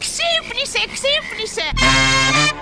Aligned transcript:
Sempre, 0.00 0.64
sempre, 0.64 1.46
sempre. 1.46 2.59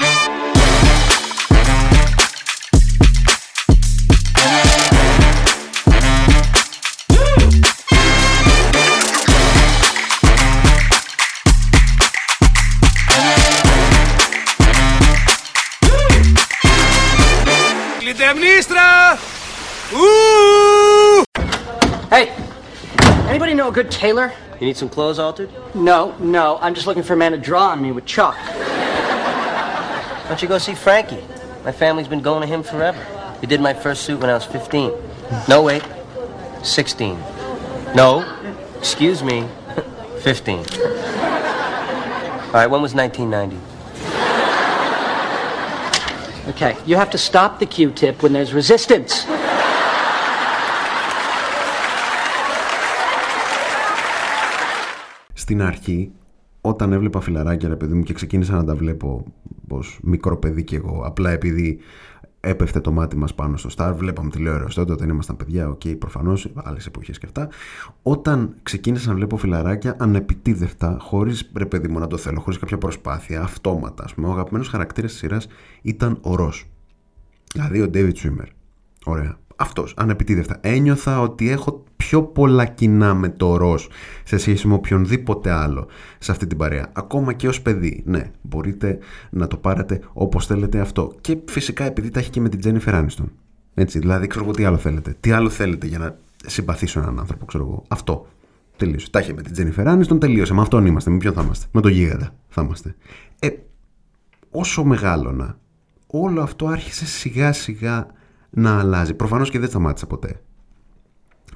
Know 23.68 23.80
a 23.80 23.84
good 23.84 23.90
tailor? 23.90 24.32
You 24.60 24.66
need 24.66 24.76
some 24.76 24.88
clothes 24.88 25.18
altered? 25.18 25.50
No, 25.74 26.16
no, 26.18 26.58
I'm 26.60 26.74
just 26.74 26.86
looking 26.86 27.02
for 27.02 27.12
a 27.12 27.16
man 27.16 27.32
to 27.32 27.38
draw 27.38 27.68
on 27.68 27.82
me 27.82 27.92
with 27.92 28.06
chalk. 28.06 28.34
Why 28.36 30.24
don't 30.28 30.40
you 30.42 30.48
go 30.48 30.58
see 30.58 30.74
Frankie? 30.74 31.22
My 31.64 31.72
family's 31.72 32.08
been 32.08 32.22
going 32.22 32.40
to 32.40 32.46
him 32.46 32.62
forever. 32.62 32.98
He 33.40 33.46
did 33.46 33.60
my 33.60 33.74
first 33.74 34.02
suit 34.02 34.20
when 34.20 34.30
I 34.30 34.34
was 34.34 34.44
15. 34.44 34.92
No, 35.48 35.62
wait. 35.62 35.82
16. 36.62 37.18
No. 37.94 38.24
Excuse 38.78 39.22
me. 39.22 39.46
15. 40.20 40.58
All 40.58 40.64
right, 42.54 42.66
when 42.66 42.80
was 42.80 42.94
1990? 42.94 43.56
Okay, 46.50 46.76
you 46.86 46.96
have 46.96 47.10
to 47.10 47.18
stop 47.18 47.58
the 47.58 47.66
Q-tip 47.66 48.22
when 48.22 48.32
there's 48.32 48.54
resistance. 48.54 49.26
Στην 55.48 55.62
αρχή, 55.62 56.12
όταν 56.60 56.92
έβλεπα 56.92 57.20
φιλαράκια, 57.20 57.68
ρε 57.68 57.76
παιδί 57.76 57.94
μου, 57.94 58.02
και 58.02 58.12
ξεκίνησα 58.12 58.54
να 58.54 58.64
τα 58.64 58.74
βλέπω 58.74 59.24
ως 59.68 59.98
μικρό 60.02 60.36
παιδί 60.36 60.64
κι 60.64 60.74
εγώ, 60.74 61.02
απλά 61.04 61.30
επειδή 61.30 61.78
έπεφτε 62.40 62.80
το 62.80 62.92
μάτι 62.92 63.16
μας 63.16 63.34
πάνω 63.34 63.56
στο 63.56 63.70
Star, 63.76 63.92
βλέπαμε 63.96 64.30
τηλεόραση 64.30 64.76
τότε 64.76 64.92
όταν 64.92 65.08
ήμασταν 65.08 65.36
παιδιά, 65.36 65.68
OK, 65.68 65.80
okay, 65.84 65.98
προφανώς, 65.98 66.52
άλλες 66.54 66.86
εποχές 66.86 67.18
και 67.18 67.26
αυτά. 67.26 67.48
Όταν 68.02 68.54
ξεκίνησα 68.62 69.08
να 69.08 69.14
βλέπω 69.14 69.36
φιλαράκια, 69.36 69.96
ανεπιτήδευτα, 69.98 70.96
χωρίς 71.00 71.50
ρε 71.56 71.66
παιδί 71.66 71.88
μου 71.88 71.98
να 71.98 72.06
το 72.06 72.16
θέλω, 72.16 72.40
χωρίς 72.40 72.58
κάποια 72.58 72.78
προσπάθεια, 72.78 73.42
αυτόματα, 73.42 74.04
ας 74.04 74.14
πούμε, 74.14 74.28
ο 74.28 74.30
αγαπημένος 74.30 74.68
χαρακτήρας 74.68 75.10
της 75.10 75.20
σειράς 75.20 75.46
ήταν 75.82 76.18
ο 76.20 76.34
Ρος. 76.34 76.52
Δηλαδή 77.52 77.80
ο 77.80 77.90
David 77.94 78.12
Schwimmer. 78.12 78.46
Ωραία. 79.04 79.38
Αυτός, 79.60 79.94
ανεπιτήδευτα. 79.96 80.58
Ένιωθα 80.60 81.20
ότι 81.20 81.50
έχω 81.50 81.84
πιο 81.96 82.22
πολλά 82.22 82.64
κοινά 82.64 83.14
με 83.14 83.28
το 83.28 83.56
Ρος 83.56 83.86
σε 84.24 84.38
σχέση 84.38 84.68
με 84.68 84.74
οποιονδήποτε 84.74 85.50
άλλο 85.50 85.86
σε 86.18 86.30
αυτή 86.30 86.46
την 86.46 86.58
παρέα. 86.58 86.90
Ακόμα 86.92 87.32
και 87.32 87.48
ως 87.48 87.62
παιδί. 87.62 88.02
Ναι, 88.06 88.30
μπορείτε 88.42 88.98
να 89.30 89.46
το 89.46 89.56
πάρετε 89.56 90.00
όπως 90.12 90.46
θέλετε 90.46 90.80
αυτό. 90.80 91.14
Και 91.20 91.38
φυσικά 91.48 91.84
επειδή 91.84 92.10
τα 92.10 92.18
έχει 92.18 92.30
και 92.30 92.40
με 92.40 92.48
την 92.48 92.60
Jennifer 92.64 92.94
Aniston. 92.94 93.24
Έτσι, 93.74 93.98
δηλαδή, 93.98 94.26
ξέρω 94.26 94.44
εγώ 94.44 94.54
τι 94.54 94.64
άλλο 94.64 94.76
θέλετε. 94.76 95.16
Τι 95.20 95.30
άλλο 95.30 95.48
θέλετε 95.48 95.86
για 95.86 95.98
να 95.98 96.18
συμπαθήσω 96.46 97.00
έναν 97.00 97.18
άνθρωπο, 97.18 97.44
ξέρω 97.44 97.64
εγώ. 97.64 97.84
Αυτό. 97.88 98.26
Τελείωσε. 98.76 99.10
Τα 99.10 99.18
έχει 99.18 99.34
με 99.34 99.42
την 99.42 99.54
Jennifer 99.76 99.86
Aniston, 99.86 100.20
τελείωσε. 100.20 100.54
Με 100.54 100.60
αυτόν 100.60 100.86
είμαστε. 100.86 101.10
Με 101.10 101.16
ποιον 101.16 101.32
θα 101.32 101.42
είμαστε. 101.42 101.66
Με 101.72 101.80
τον 101.80 101.90
γίγαντα 101.90 102.34
θα 102.48 102.62
είμαστε. 102.62 102.94
Ε, 103.38 103.48
όσο 104.50 104.84
μεγάλωνα, 104.84 105.58
όλο 106.06 106.42
αυτό 106.42 106.66
άρχισε 106.66 107.06
σιγά 107.06 107.52
σιγά 107.52 108.16
να 108.50 108.78
αλλάζει. 108.78 109.14
Προφανώς 109.14 109.50
και 109.50 109.58
δεν 109.58 109.68
σταμάτησα 109.68 110.06
ποτέ 110.06 110.40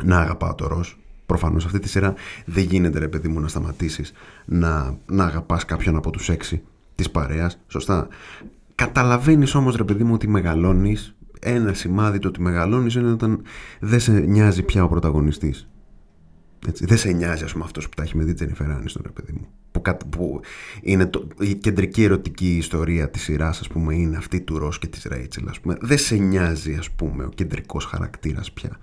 να 0.05 0.19
αγαπάω 0.19 0.55
το 0.55 0.67
ροζ. 0.67 0.93
Προφανώς 1.27 1.65
αυτή 1.65 1.79
τη 1.79 1.89
σειρά 1.89 2.15
δεν 2.45 2.65
γίνεται 2.65 2.99
ρε 2.99 3.09
παιδί 3.09 3.29
μου 3.29 3.41
να 3.41 3.49
σταματήσεις 3.49 4.13
να, 4.45 4.99
να 5.07 5.25
αγαπάς 5.25 5.65
κάποιον 5.65 5.97
από 5.97 6.11
τους 6.11 6.29
έξι 6.29 6.63
της 6.95 7.11
παρέας. 7.11 7.59
Σωστά. 7.67 8.09
Καταλαβαίνεις 8.75 9.55
όμως 9.55 9.77
ρε 9.77 9.85
παιδί 9.85 10.05
μου 10.05 10.15
ότι 10.15 10.29
μεγαλώνεις. 10.29 11.15
Ένα 11.41 11.75
σημάδι 11.75 12.19
το 12.19 12.29
ότι 12.29 12.41
μεγαλώνεις 12.41 12.95
είναι 12.95 13.11
όταν 13.11 13.43
δεν 13.81 14.01
σε 14.01 14.13
νοιάζει 14.13 14.63
πια 14.63 14.85
ο 14.85 14.89
πρωταγωνιστής. 14.89 15.69
Έτσι, 16.67 16.85
δεν 16.87 16.99
σε 16.99 17.11
νοιάζει, 17.11 17.45
ας 17.45 17.53
πούμε, 17.53 17.65
αυτός 17.65 17.89
που 17.89 17.95
τα 17.95 18.03
έχει 18.03 18.17
με 18.17 18.25
την 18.25 18.35
Τζένιφερ 18.35 18.71
Άνιστον, 18.71 19.03
ρε 19.07 19.13
παιδί 19.13 19.33
μου. 19.33 19.47
Που, 19.73 19.83
που 20.09 20.41
είναι 20.83 21.07
το, 21.07 21.27
η 21.41 21.55
κεντρική 21.55 22.03
ερωτική 22.03 22.57
ιστορία 22.57 23.11
της 23.11 23.23
σειράς, 23.23 23.61
ας 23.61 23.69
πούμε, 23.69 23.95
είναι 23.95 24.17
αυτή 24.17 24.41
του 24.41 24.59
Ρος 24.59 24.79
και 24.79 24.87
της 24.87 25.03
Ρέιτσελ, 25.05 25.49
ας 25.49 25.61
πούμε. 25.61 25.77
Δεν 25.81 25.99
σε 25.99 26.17
νοιάζει, 26.17 26.75
ας 26.75 26.91
πούμε, 26.91 27.25
ο 27.25 27.29
κεντρικός 27.29 27.85
χαρακτήρας 27.85 28.53
πια. 28.53 28.79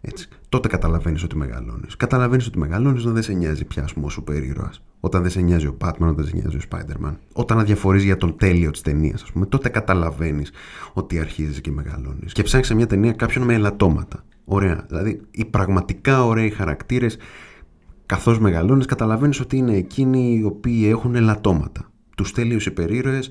Έτσι. 0.00 0.28
Τότε 0.48 0.68
καταλαβαίνεις 0.68 1.22
ότι 1.22 1.36
μεγαλώνεις. 1.36 1.96
Καταλαβαίνεις 1.96 2.46
ότι 2.46 2.58
μεγαλώνεις 2.58 3.02
όταν 3.02 3.14
δεν 3.14 3.22
σε 3.22 3.32
νοιάζει 3.32 3.64
πια 3.64 3.82
ας 3.82 3.92
πούμε, 3.92 4.06
ο 4.06 4.08
σούπερ 4.08 4.42
ήρωα. 4.42 4.72
Όταν 5.00 5.22
δεν 5.22 5.30
σε 5.30 5.40
νοιάζει 5.40 5.66
ο 5.66 5.76
Batman, 5.80 5.90
όταν 5.98 6.14
δεν 6.14 6.26
σε 6.26 6.36
νοιάζει 6.36 6.56
ο 6.56 6.60
Spider-Man. 6.70 7.14
Όταν 7.32 7.58
αδιαφορείς 7.58 8.02
για 8.02 8.16
τον 8.16 8.36
τέλειο 8.36 8.70
της 8.70 8.80
ταινίας, 8.80 9.22
ας 9.22 9.32
πούμε, 9.32 9.46
τότε 9.46 9.68
καταλαβαίνεις 9.68 10.52
ότι 10.92 11.18
αρχίζεις 11.18 11.60
και 11.60 11.70
μεγαλώνεις. 11.70 12.32
Και 12.32 12.42
ψάχνει 12.42 12.66
σε 12.66 12.74
μια 12.74 12.86
ταινία 12.86 13.12
κάποιον 13.12 13.44
με 13.44 13.54
ελαττώματα. 13.54 14.24
Ωραία. 14.48 14.84
Δηλαδή, 14.88 15.20
οι 15.30 15.44
πραγματικά 15.44 16.24
ωραίοι 16.24 16.50
χαρακτήρες, 16.50 17.16
καθώς 18.06 18.38
μεγαλώνεις, 18.38 18.86
καταλαβαίνεις 18.86 19.40
ότι 19.40 19.56
είναι 19.56 19.76
εκείνοι 19.76 20.34
οι 20.34 20.44
οποίοι 20.44 20.86
έχουν 20.88 21.14
ελαττώματα. 21.14 21.90
Τους 22.16 22.32
τέλειου 22.32 22.58
υπερήρωε 22.64 23.22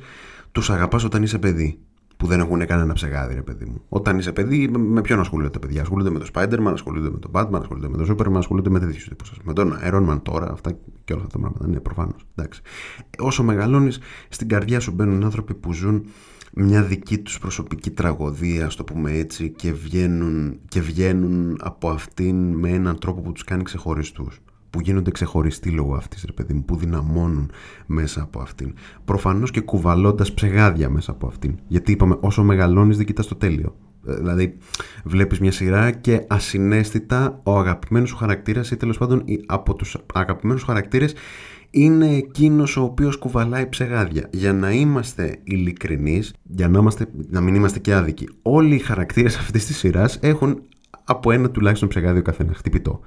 τους 0.51 0.69
αγαπάς 0.69 1.03
όταν 1.03 1.23
είσαι 1.23 1.39
παιδί 1.39 1.79
που 2.17 2.27
δεν 2.27 2.39
έχουν 2.39 2.65
κανένα 2.65 2.93
ψεγάδι, 2.93 3.33
ρε 3.33 3.41
παιδί 3.41 3.65
μου. 3.65 3.81
Όταν 3.89 4.17
είσαι 4.17 4.31
παιδί, 4.31 4.67
με 4.67 5.01
ποιον 5.01 5.19
ασχολούνται 5.19 5.49
τα 5.49 5.59
παιδιά; 5.59 5.81
Ασχολούνται 5.81 6.09
με 6.09 6.19
το 6.19 6.25
Spider-Man, 6.33 6.71
ασχολούνται 6.71 7.09
με 7.09 7.17
τον 7.17 7.31
Batman, 7.33 7.59
ασχολούνται 7.59 7.89
με 7.89 7.97
τον 7.97 8.15
Superman, 8.15 8.37
ασχολούνται 8.37 8.69
με 8.69 8.79
τέτοιους 8.79 9.07
τύπους. 9.07 9.39
Με 9.43 9.53
τον 9.53 9.77
Iron 9.83 10.09
Man 10.09 10.21
τώρα, 10.23 10.51
αυτά 10.51 10.71
και 11.03 11.13
όλα 11.13 11.23
αυτά 11.23 11.33
τα 11.33 11.39
πράγματα. 11.39 11.67
Ναι, 11.67 11.79
προφανώς. 11.79 12.25
Όσο 13.19 13.43
μεγαλώνεις, 13.43 13.99
στην 14.29 14.47
καρδιά 14.47 14.79
σου 14.79 14.91
μπαίνουν 14.91 15.23
άνθρωποι 15.23 15.53
που 15.53 15.73
ζουν 15.73 16.05
μια 16.57 16.83
δική 16.83 17.17
τους 17.17 17.39
προσωπική 17.39 17.91
τραγωδία, 17.91 18.69
στο 18.69 18.83
το 18.83 18.93
πούμε 18.93 19.11
έτσι, 19.11 19.49
και 19.49 19.73
βγαίνουν, 19.73 20.59
και 20.67 20.81
βγαίνουν 20.81 21.57
από 21.61 21.89
αυτήν 21.89 22.53
με 22.53 22.69
έναν 22.69 22.99
τρόπο 22.99 23.21
που 23.21 23.31
τους 23.31 23.43
κάνει 23.43 23.63
ξεχωριστούς 23.63 24.41
που 24.75 24.81
γίνονται 24.81 25.11
ξεχωριστοί 25.11 25.69
λόγω 25.69 25.95
αυτής, 25.95 26.23
ρε 26.25 26.31
παιδί 26.31 26.53
μου, 26.53 26.63
που 26.65 26.75
δυναμώνουν 26.75 27.51
μέσα 27.85 28.21
από 28.21 28.39
αυτήν. 28.39 28.73
Προφανώς 29.05 29.51
και 29.51 29.61
κουβαλώντας 29.61 30.33
ψεγάδια 30.33 30.89
μέσα 30.89 31.11
από 31.11 31.27
αυτήν. 31.27 31.55
Γιατί 31.67 31.91
είπαμε, 31.91 32.17
όσο 32.19 32.43
μεγαλώνεις 32.43 32.97
δεν 32.97 33.05
κοιτάς 33.05 33.27
το 33.27 33.35
τέλειο. 33.35 33.75
Ε, 34.07 34.15
δηλαδή, 34.15 34.57
βλέπεις 35.03 35.39
μια 35.39 35.51
σειρά 35.51 35.91
και 35.91 36.25
ασυναίσθητα 36.27 37.39
ο 37.43 37.59
αγαπημένος 37.59 38.09
σου 38.09 38.15
χαρακτήρας 38.15 38.71
ή 38.71 38.77
τέλος 38.77 38.97
πάντων 38.97 39.23
από 39.45 39.73
τους 39.75 39.97
αγαπημένους 40.13 40.63
χαρακτήρες 40.63 41.13
είναι 41.75 42.15
εκείνος 42.15 42.77
ο 42.77 42.81
οποίος 42.81 43.17
κουβαλάει 43.17 43.69
ψεγάδια. 43.69 44.27
Για 44.31 44.53
να 44.53 44.71
είμαστε 44.71 45.39
ειλικρινείς, 45.43 46.33
για 46.43 46.67
να, 46.67 46.79
είμαστε, 46.79 47.07
να 47.29 47.41
μην 47.41 47.55
είμαστε 47.55 47.79
και 47.79 47.93
άδικοι, 47.93 48.29
όλοι 48.41 48.75
οι 48.75 48.79
χαρακτήρες 48.79 49.37
αυτής 49.37 49.65
της 49.65 49.77
σειράς 49.77 50.19
έχουν 50.21 50.61
από 51.03 51.31
ένα 51.31 51.49
τουλάχιστον 51.49 51.89
ψεγάδιο 51.89 52.21
καθένας, 52.21 52.57
χτυπητό. 52.57 52.99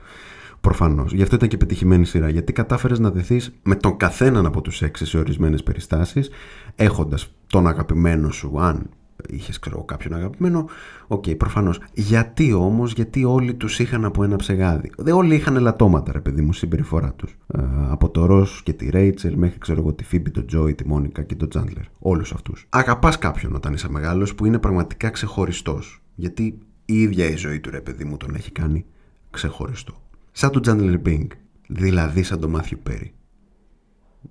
Προφανώς. 0.61 1.13
Γι' 1.13 1.23
αυτό 1.23 1.35
ήταν 1.35 1.49
και 1.49 1.57
πετυχημένη 1.57 2.05
σειρά. 2.05 2.29
Γιατί 2.29 2.53
κατάφερες 2.53 2.99
να 2.99 3.11
δεθείς 3.11 3.41
με 3.63 3.75
τον 3.75 3.97
καθέναν 3.97 4.47
από 4.47 4.61
τους 4.61 4.83
έξι 4.83 5.07
σε 5.07 5.19
ορισμένες 5.19 5.63
περιστάσεις, 5.63 6.31
έχοντας 6.75 7.33
τον 7.47 7.67
αγαπημένο 7.67 8.31
σου, 8.31 8.61
αν 8.61 8.91
είχες 9.29 9.59
ξέρω 9.59 9.85
κάποιον 9.85 10.15
αγαπημένο. 10.15 10.69
OK, 11.07 11.25
okay, 11.27 11.37
προφανώς. 11.37 11.81
Γιατί 11.93 12.53
όμως, 12.53 12.93
γιατί 12.93 13.25
όλοι 13.25 13.55
τους 13.55 13.79
είχαν 13.79 14.05
από 14.05 14.25
ένα 14.25 14.37
ψεγάδι; 14.37 14.91
Δεν 14.97 15.15
όλοι 15.15 15.35
είχαν 15.35 15.57
ελαττώματα, 15.57 16.13
ρε 16.13 16.21
παιδί 16.21 16.43
μου, 16.43 16.53
συμπεριφορά 16.53 17.13
τους. 17.13 17.37
Ε, 17.47 17.63
από 17.89 18.11
το 18.11 18.27
Ρος 18.27 18.47
και 18.63 18.73
τη 18.73 18.91
Ρέιτσελ 18.91 19.37
μέχρι 19.37 19.59
ξέρω 19.59 19.81
εγώ 19.81 19.93
τη 19.93 20.05
Φίμπη, 20.05 20.31
τον 20.31 20.47
Τζόι, 20.47 20.75
τη 20.75 20.87
Μόνικα 20.87 21.23
και 21.23 21.35
τον 21.35 21.49
Τσάντλερ. 21.49 21.85
Όλους 21.99 22.33
αυτούς. 22.33 22.67
Αγαπάς 22.69 23.19
κάποιον 23.19 23.55
όταν 23.55 23.73
είσαι 23.73 23.91
μεγάλος 23.91 24.35
που 24.35 24.47
είναι 24.47 24.59
πραγματικά 24.59 25.11
ξεχωριστός. 25.11 26.03
Γιατί 26.15 26.59
η 26.85 27.01
ίδια 27.01 27.31
η 27.31 27.37
ζωή 27.37 27.61
του, 27.61 27.71
ρε 27.71 27.81
παιδί 27.81 28.05
μου, 28.05 28.17
τον 28.17 28.35
έχει 28.35 28.53
κάνει 28.53 28.85
ξεχωριστό. 29.31 29.95
Σαν 30.33 30.51
τον 30.51 30.63
Τζάντλερ 30.63 30.99
Μπίνγκ, 30.99 31.31
δηλαδή 31.69 32.23
σαν 32.23 32.41
τον 32.41 32.51
Μάθιου 32.51 32.79
Πέρι. 32.83 33.13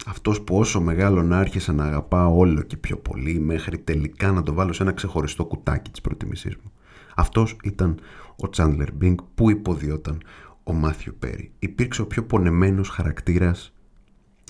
Αυτός 0.05 0.41
που 0.41 0.57
όσο 0.57 0.81
μεγάλο 0.81 1.23
να 1.23 1.37
άρχισα 1.37 1.73
να 1.73 1.85
αγαπάω 1.85 2.37
όλο 2.37 2.61
και 2.61 2.77
πιο 2.77 2.97
πολύ 2.97 3.39
μέχρι 3.39 3.77
τελικά 3.77 4.31
να 4.31 4.43
το 4.43 4.53
βάλω 4.53 4.73
σε 4.73 4.83
ένα 4.83 4.91
ξεχωριστό 4.91 5.45
κουτάκι 5.45 5.91
της 5.91 6.01
προτιμήσής 6.01 6.55
μου. 6.55 6.71
Αυτός 7.15 7.57
ήταν 7.63 7.99
ο 8.35 8.49
Τσάντλερ 8.49 8.93
Μπίνγκ 8.93 9.17
που 9.35 9.49
υποδιόταν 9.49 10.21
ο 10.63 10.73
Μάθιου 10.73 11.15
Πέρι. 11.19 11.51
Υπήρξε 11.59 12.01
ο 12.01 12.07
πιο 12.07 12.23
πονεμένος 12.23 12.89
χαρακτήρας 12.89 13.73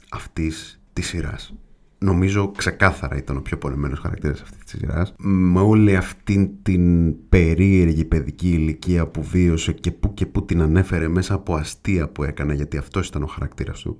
αυτής 0.09 0.81
της 0.93 1.07
σειράς 1.07 1.53
νομίζω 1.99 2.51
ξεκάθαρα 2.51 3.17
ήταν 3.17 3.37
ο 3.37 3.41
πιο 3.41 3.57
πονεμένος 3.57 3.99
χαρακτήρας 3.99 4.41
αυτής 4.41 4.63
της 4.63 4.79
σειράς 4.79 5.13
με 5.17 5.59
όλη 5.59 5.95
αυτή 5.95 6.57
την 6.61 7.15
περίεργη 7.29 8.05
παιδική 8.05 8.49
ηλικία 8.49 9.07
που 9.07 9.23
βίωσε 9.23 9.71
και 9.71 9.91
που 9.91 10.13
και 10.13 10.25
που 10.25 10.45
την 10.45 10.61
ανέφερε 10.61 11.07
μέσα 11.07 11.33
από 11.33 11.55
αστεία 11.55 12.07
που 12.09 12.23
έκανε 12.23 12.53
γιατί 12.53 12.77
αυτός 12.77 13.07
ήταν 13.07 13.23
ο 13.23 13.27
χαρακτήρας 13.27 13.79
του 13.79 13.97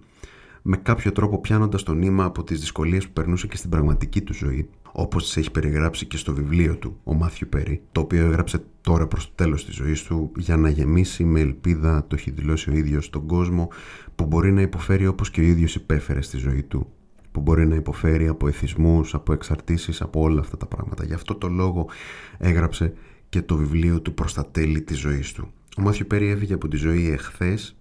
με 0.61 0.77
κάποιο 0.77 1.11
τρόπο 1.11 1.39
πιάνοντας 1.39 1.83
το 1.83 1.93
νήμα 1.93 2.23
από 2.23 2.43
τις 2.43 2.59
δυσκολίες 2.59 3.05
που 3.05 3.13
περνούσε 3.13 3.47
και 3.47 3.57
στην 3.57 3.69
πραγματική 3.69 4.21
του 4.21 4.33
ζωή, 4.33 4.69
όπως 4.91 5.23
τις 5.23 5.37
έχει 5.37 5.51
περιγράψει 5.51 6.05
και 6.05 6.17
στο 6.17 6.33
βιβλίο 6.33 6.75
του, 6.75 6.99
ο 7.03 7.13
Μάθιου 7.13 7.47
Περί, 7.49 7.81
το 7.91 8.01
οποίο 8.01 8.25
έγραψε 8.25 8.63
τώρα 8.81 9.07
προς 9.07 9.27
το 9.27 9.31
τέλος 9.35 9.65
της 9.65 9.75
ζωής 9.75 10.03
του 10.03 10.31
για 10.37 10.57
να 10.57 10.69
γεμίσει 10.69 11.23
με 11.23 11.39
ελπίδα, 11.39 12.05
το 12.07 12.15
έχει 12.15 12.31
δηλώσει 12.31 12.69
ο 12.69 12.73
ίδιος, 12.73 13.09
τον 13.09 13.25
κόσμο 13.25 13.69
που 14.15 14.25
μπορεί 14.25 14.51
να 14.51 14.61
υποφέρει 14.61 15.07
όπως 15.07 15.31
και 15.31 15.41
ο 15.41 15.43
ίδιος 15.43 15.75
υπέφερε 15.75 16.21
στη 16.21 16.37
ζωή 16.37 16.63
του 16.63 16.87
που 17.31 17.43
μπορεί 17.43 17.67
να 17.67 17.75
υποφέρει 17.75 18.27
από 18.27 18.47
εθισμούς, 18.47 19.13
από 19.13 19.33
εξαρτήσεις, 19.33 20.01
από 20.01 20.21
όλα 20.21 20.39
αυτά 20.39 20.57
τα 20.57 20.65
πράγματα. 20.65 21.05
Γι' 21.05 21.13
αυτό 21.13 21.35
το 21.35 21.47
λόγο 21.47 21.89
έγραψε 22.37 22.93
και 23.29 23.41
το 23.41 23.55
βιβλίο 23.55 24.01
του 24.01 24.13
προς 24.13 24.33
τα 24.33 24.45
τέλη 24.45 24.81
της 24.81 24.97
ζωής 24.97 25.31
του. 25.31 25.51
Ο 25.77 25.81
Μάθιου 25.81 26.07
Πέρι 26.07 26.27
έφυγε 26.27 26.53
από 26.53 26.67
τη 26.67 26.77
ζωή 26.77 27.09
εχθές. 27.09 27.76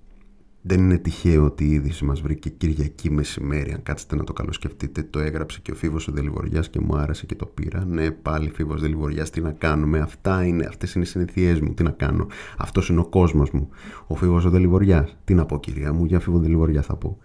Δεν 0.69 0.81
είναι 0.81 0.99
τυχαίο 0.99 1.45
ότι 1.45 1.65
η 1.65 1.71
είδηση 1.71 2.05
μας 2.05 2.21
βρήκε 2.21 2.49
Κυριακή 2.49 3.11
μεσημέρι. 3.11 3.73
Αν 3.73 3.83
κάτσετε 3.83 4.17
να 4.17 4.25
το 4.25 4.33
καλοσκεφτείτε, 4.33 5.03
το 5.03 5.19
έγραψε 5.19 5.61
και 5.63 5.71
ο 5.71 5.75
Φίβος 5.75 6.09
ο 6.09 6.13
Δελιβοριάς 6.13 6.69
και 6.69 6.81
μου 6.81 6.97
άρεσε 6.97 7.27
και 7.27 7.35
το 7.35 7.47
πήρα. 7.47 7.85
Ναι, 7.85 8.11
πάλι 8.11 8.51
Φίβος 8.51 8.81
Δελιβοριάς, 8.81 9.31
τι 9.31 9.41
να 9.41 9.53
κάνουμε. 9.53 9.99
Αυτά 9.99 10.45
είναι, 10.45 10.67
αυτές 10.67 10.95
είναι 10.95 11.05
οι 11.05 11.07
συνηθιές 11.07 11.61
μου, 11.61 11.75
τι 11.75 11.83
να 11.83 11.91
κάνω. 11.91 12.27
Αυτός 12.57 12.89
είναι 12.89 13.01
ο 13.01 13.07
κόσμος 13.07 13.51
μου. 13.51 13.69
Ο 14.07 14.15
Φίβος 14.15 14.45
ο 14.45 14.51
Δελιβοριάς. 14.51 15.17
Τι 15.25 15.35
να 15.35 15.47
πω 15.47 15.61
κυρία 15.61 15.93
μου, 15.93 16.05
για 16.05 16.21
Φίβο 16.21 16.39
Δελιβοριά 16.39 16.83
θα 16.83 16.97
πω. 16.97 17.19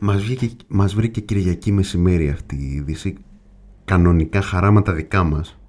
Μας, 0.00 0.22
βγήκε, 0.22 0.50
μας 0.68 0.94
βρήκε 0.94 1.20
Κυριακή 1.20 1.72
μεσημέρι 1.72 2.28
αυτή 2.28 2.56
η 2.56 2.72
είδηση. 2.74 3.16
Κανονικά 3.84 4.40
χαράματα 4.42 4.92
δικά 4.92 5.22
μας. 5.22 5.59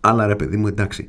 Αλλά 0.00 0.26
ρε 0.26 0.36
παιδί 0.36 0.56
μου 0.56 0.66
εντάξει, 0.66 1.06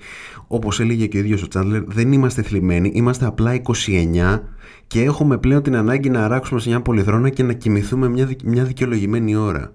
όπως 0.47 0.79
έλεγε 0.79 1.07
και 1.07 1.17
ο 1.17 1.19
ίδιος 1.19 1.43
ο 1.43 1.47
Τσάντλερ, 1.47 1.83
δεν 1.83 2.11
είμαστε 2.11 2.41
θλιμμένοι, 2.41 2.91
είμαστε 2.93 3.25
απλά 3.25 3.61
29 3.61 4.41
και 4.87 5.01
έχουμε 5.01 5.37
πλέον 5.37 5.63
την 5.63 5.75
ανάγκη 5.75 6.09
να 6.09 6.25
αράξουμε 6.25 6.59
σε 6.59 6.69
μια 6.69 6.81
πολυθρόνα 6.81 7.29
και 7.29 7.43
να 7.43 7.53
κοιμηθούμε 7.53 8.09
μια, 8.09 8.29
μια 8.43 8.63
δικαιολογημένη 8.63 9.35
ώρα. 9.35 9.73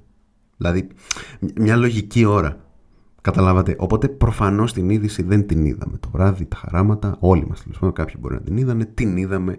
Δηλαδή, 0.56 0.87
μια 1.56 1.76
λογική 1.76 2.25
ώρα. 2.25 2.58
Καταλάβατε. 3.25 3.76
Οπότε 3.78 4.08
προφανώς 4.08 4.72
την 4.72 4.90
είδηση 4.90 5.22
δεν 5.22 5.46
την 5.46 5.64
είδαμε 5.64 5.99
το 5.99 6.08
βράδυ, 6.12 6.44
τα 6.44 6.56
χαράματα. 6.56 7.17
Όλοι 7.20 7.46
μας 7.49 7.62
τέλος 7.62 7.93
κάποιοι 7.93 8.14
μπορεί 8.19 8.34
να 8.34 8.40
την 8.40 8.56
είδανε. 8.56 8.84
Την 8.84 9.17
είδαμε 9.17 9.56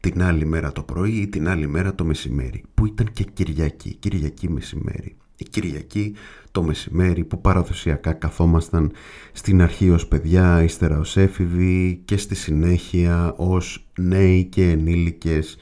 την 0.00 0.22
άλλη 0.22 0.44
μέρα 0.44 0.72
το 0.72 0.82
πρωί 0.82 1.12
ή 1.12 1.28
την 1.28 1.48
άλλη 1.48 1.66
μέρα 1.66 1.94
το 1.94 2.04
μεσημέρι. 2.04 2.62
Που 2.74 2.86
ήταν 2.86 3.06
και 3.12 3.24
Κυριακή, 3.24 3.94
Κυριακή 3.94 4.50
μεσημέρι. 4.50 5.16
Η 5.40 5.44
Κυριακή 5.44 6.14
το 6.50 6.62
μεσημέρι 6.62 7.24
που 7.24 7.40
παραδοσιακά 7.40 8.12
καθόμασταν 8.12 8.92
στην 9.32 9.62
αρχή 9.62 9.90
ως 9.90 10.06
παιδιά, 10.06 10.62
ύστερα 10.62 10.98
ως 10.98 11.16
έφηβοι 11.16 12.02
και 12.04 12.16
στη 12.16 12.34
συνέχεια 12.34 13.34
ως 13.36 13.88
νέοι 13.98 14.44
και 14.44 14.70
ενήλικες 14.70 15.56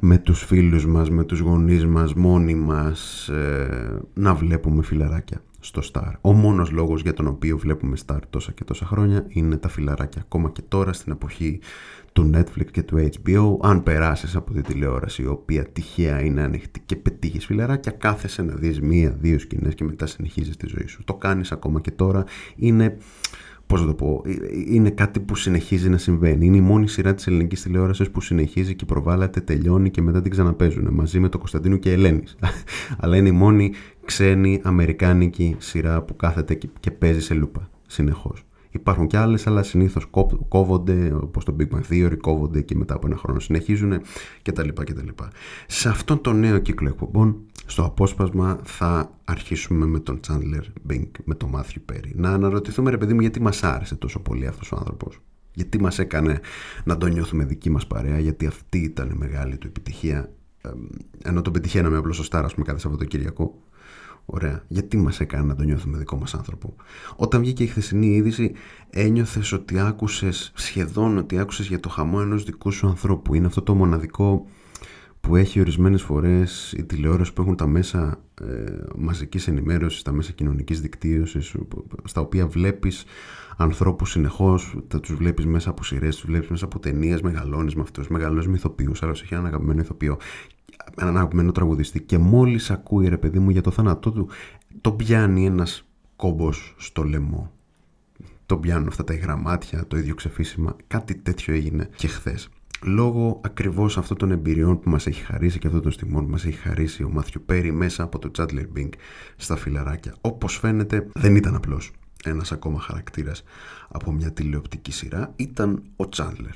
με 0.00 0.18
τους 0.18 0.44
φίλους 0.44 0.86
μας, 0.86 1.10
με 1.10 1.24
τους 1.24 1.38
γονείς 1.38 1.86
μας, 1.86 2.14
μόνοι 2.14 2.54
μας 2.54 3.28
ε, 3.28 4.00
να 4.14 4.34
βλέπουμε 4.34 4.82
φιλαράκια 4.82 5.42
στο 5.60 5.82
Star. 5.92 6.12
Ο 6.20 6.32
μόνος 6.32 6.70
λόγος 6.70 7.02
για 7.02 7.12
τον 7.12 7.26
οποίο 7.26 7.58
βλέπουμε 7.58 7.96
Star 8.06 8.18
τόσα 8.30 8.52
και 8.52 8.64
τόσα 8.64 8.86
χρόνια 8.86 9.24
είναι 9.28 9.56
τα 9.56 9.68
φιλαράκια. 9.68 10.22
Ακόμα 10.24 10.50
και 10.50 10.62
τώρα 10.68 10.92
στην 10.92 11.12
εποχή 11.12 11.60
του 12.18 12.30
Netflix 12.34 12.66
και 12.70 12.82
του 12.82 13.08
HBO, 13.24 13.56
αν 13.60 13.82
περάσεις 13.82 14.36
από 14.36 14.52
τη 14.52 14.60
τηλεόραση 14.60 15.22
η 15.22 15.26
οποία 15.26 15.64
τυχαία 15.64 16.20
είναι 16.20 16.42
ανοιχτή 16.42 16.80
και 16.86 16.96
πετύχεις 16.96 17.46
φιλαράκια, 17.46 17.92
κάθεσαι 17.92 18.42
να 18.42 18.54
δεις 18.54 18.80
μία-δύο 18.80 19.38
σκηνές 19.38 19.74
και 19.74 19.84
μετά 19.84 20.06
συνεχίζεις 20.06 20.56
τη 20.56 20.66
ζωή 20.66 20.86
σου. 20.86 21.04
Το 21.04 21.14
κάνεις 21.14 21.52
ακόμα 21.52 21.80
και 21.80 21.90
τώρα. 21.90 22.24
Είναι 22.56 22.96
Πώς 23.66 23.80
να 23.80 23.86
το 23.86 23.94
πω, 23.94 24.22
ε, 24.26 24.32
είναι 24.66 24.90
κάτι 24.90 25.20
που 25.20 25.34
συνεχίζει 25.36 25.88
να 25.88 25.98
συμβαίνει. 25.98 26.46
Είναι 26.46 26.56
η 26.56 26.60
μόνη 26.60 26.88
σειρά 26.88 27.14
της 27.14 27.26
ελληνικής 27.26 27.62
τηλεόρασης 27.62 28.10
που 28.10 28.20
συνεχίζει 28.20 28.74
και 28.74 28.84
προβάλλεται, 28.84 29.40
τελειώνει 29.40 29.90
και 29.90 30.02
μετά 30.02 30.22
την 30.22 30.30
ξαναπέζουν 30.30 30.88
μαζί 30.90 31.20
με 31.20 31.28
το 31.28 31.38
Κωνσταντίνο 31.38 31.76
και 31.76 31.92
Ελένης. 31.92 32.36
Αλλά 33.00 33.16
είναι 33.16 33.28
η 33.28 33.32
μόνη 33.32 33.72
ξένη 34.04 34.60
αμερικάνικη 34.62 35.56
σειρά 35.58 36.02
που 36.02 36.16
κάθεται 36.16 36.58
και 36.80 36.90
παίζει 36.90 37.20
σε 37.20 37.34
λούπα 37.34 37.70
συνεχώς. 37.86 38.47
Υπάρχουν 38.78 39.06
και 39.06 39.16
άλλες, 39.16 39.46
αλλά 39.46 39.62
συνήθως 39.62 40.06
κόβονται, 40.48 41.12
όπως 41.12 41.44
το 41.44 41.56
Big 41.58 41.68
Bang 41.74 41.92
Theory, 41.92 42.16
κόβονται 42.20 42.62
και 42.62 42.74
μετά 42.74 42.94
από 42.94 43.06
ένα 43.06 43.16
χρόνο 43.16 43.40
συνεχίζουν 43.40 44.00
κτλ. 44.42 44.68
κτλ. 44.68 45.08
Σε 45.66 45.88
αυτόν 45.88 46.20
τον 46.20 46.40
νέο 46.40 46.58
κύκλο 46.58 46.88
εκπομπών, 46.88 47.36
στο 47.66 47.84
απόσπασμα 47.84 48.60
θα 48.64 49.10
αρχίσουμε 49.24 49.86
με 49.86 50.00
τον 50.00 50.20
Chandler 50.28 50.92
Bing, 50.92 51.08
με 51.24 51.34
τον 51.34 51.50
Matthew 51.54 51.92
Perry. 51.92 52.10
Να 52.14 52.30
αναρωτηθούμε, 52.30 52.90
ρε 52.90 52.98
παιδί 52.98 53.14
μου, 53.14 53.20
γιατί 53.20 53.40
μας 53.40 53.62
άρεσε 53.62 53.94
τόσο 53.96 54.20
πολύ 54.20 54.46
αυτός 54.46 54.72
ο 54.72 54.76
άνθρωπος; 54.76 55.20
Γιατί 55.54 55.80
μας 55.80 55.98
έκανε 55.98 56.40
να 56.84 56.98
τον 56.98 57.12
νιώθουμε 57.12 57.44
δική 57.44 57.70
μας 57.70 57.86
παρέα, 57.86 58.18
γιατί 58.18 58.46
αυτή 58.46 58.78
ήταν 58.78 59.10
η 59.10 59.14
μεγάλη 59.18 59.56
του 59.56 59.66
επιτυχία. 59.66 60.32
Ενώ 61.22 61.42
τον 61.42 61.52
πετυχαίναμε 61.52 61.96
απλώς 61.96 62.14
στο 62.14 62.24
Στάρα, 62.24 62.46
ας 62.46 62.54
πούμε, 62.54 62.66
κάθε 62.66 62.78
Σαββατοκύριακο. 62.78 63.62
Ωραία. 64.30 64.62
Γιατί 64.68 64.96
μας 64.96 65.20
έκανε 65.20 65.46
να 65.46 65.54
τον 65.54 65.66
νιώθουμε 65.66 65.98
δικό 65.98 66.16
μας 66.16 66.34
άνθρωπο; 66.34 66.74
Όταν 67.16 67.40
βγήκε 67.40 67.62
η 67.62 67.66
χθεσινή 67.66 68.06
είδηση, 68.14 68.52
ένιωθες 68.90 69.52
ότι 69.52 69.78
άκουσες, 69.78 70.52
σχεδόν 70.54 71.18
ότι 71.18 71.38
άκουσες 71.38 71.66
για 71.66 71.80
το 71.80 71.88
χαμό 71.88 72.18
ενός 72.22 72.44
δικού 72.44 72.70
σου 72.70 72.86
ανθρώπου. 72.86 73.34
Είναι 73.34 73.46
αυτό 73.46 73.62
το 73.62 73.74
μοναδικό 73.74 74.46
που 75.20 75.36
έχει 75.36 75.60
ορισμένες 75.60 76.02
φορές 76.02 76.72
η 76.72 76.84
τηλεόραση 76.84 77.32
που 77.32 77.42
έχουν 77.42 77.56
τα 77.56 77.66
μέσα 77.66 78.20
ε, 78.40 78.74
μαζικής 78.96 79.48
ενημέρωσης, 79.48 80.02
τα 80.02 80.12
μέσα 80.12 80.32
κοινωνικής 80.32 80.80
δικτύωσης, 80.80 81.54
στα 82.04 82.20
οποία 82.20 82.46
βλέπεις 82.46 83.04
ανθρώπους 83.56 84.10
συνεχώς, 84.10 84.78
θα 84.88 85.00
τους 85.00 85.14
βλέπεις 85.14 85.46
μέσα 85.46 85.70
από 85.70 85.84
σειρές, 85.84 86.16
τους 86.16 86.26
βλέπεις 86.26 86.48
μέσα 86.48 86.64
από 86.64 86.78
ταινίες, 86.78 87.20
μεγαλώνεις 87.20 87.74
με 87.74 87.82
αυτούς, 87.82 88.08
μεγαλώνεις 88.08 88.46
με 88.46 88.54
ηθοποιούς, 88.56 89.02
άλλος 89.02 89.22
έχει 89.22 89.34
έναν 89.34 89.46
αγαπημένο 89.46 89.80
ηθοποιό, 89.80 90.18
έναν 90.96 91.16
αγαπημένο 91.16 91.52
τραγουδιστή 91.52 92.00
και 92.00 92.18
μόλις 92.18 92.70
ακούει 92.70 93.08
ρε 93.08 93.18
παιδί 93.18 93.38
μου 93.38 93.50
για 93.50 93.62
το 93.62 93.70
θάνατό 93.70 94.12
του, 94.12 94.28
τον 94.80 94.96
πιάνει 94.96 95.46
ένας 95.46 95.84
κόμπος 96.16 96.74
στο 96.78 97.02
λαιμό. 97.02 97.52
Τον 98.46 98.60
πιάνουν 98.60 98.88
αυτά 98.88 99.04
τα 99.04 99.14
γραμμάτια, 99.14 99.86
το 99.86 99.96
ίδιο 99.96 100.14
ξεφύσιμα. 100.14 100.76
Κάτι 100.86 101.14
τέτοιο 101.14 101.54
έγινε 101.54 101.88
και 101.96 102.06
χθες 102.06 102.48
λόγω 102.82 103.40
ακριβώς 103.44 103.98
αυτών 103.98 104.16
των 104.16 104.30
εμπειριών 104.30 104.80
που 104.80 104.90
μας 104.90 105.06
έχει 105.06 105.22
χαρίσει 105.22 105.58
και 105.58 105.66
αυτών 105.66 105.82
των 105.82 105.92
στιγμών 105.92 106.24
που 106.24 106.30
μας 106.30 106.44
έχει 106.44 106.56
χαρίσει 106.56 107.02
ο 107.02 107.10
Μάθιου 107.10 107.42
Πέρι 107.46 107.72
μέσα 107.72 108.02
από 108.02 108.18
το 108.18 108.30
Chandler 108.38 108.66
Bing 108.76 108.88
στα 109.36 109.56
φιλαράκια. 109.56 110.14
Όπως 110.20 110.58
φαίνεται 110.58 111.08
δεν 111.12 111.36
ήταν 111.36 111.54
απλώς 111.54 111.90
ένας 112.24 112.52
ακόμα 112.52 112.80
χαρακτήρας 112.80 113.42
από 113.88 114.12
μια 114.12 114.32
τηλεοπτική 114.32 114.92
σειρά, 114.92 115.32
ήταν 115.36 115.82
ο 115.96 116.08
Τσάντλερ. 116.08 116.54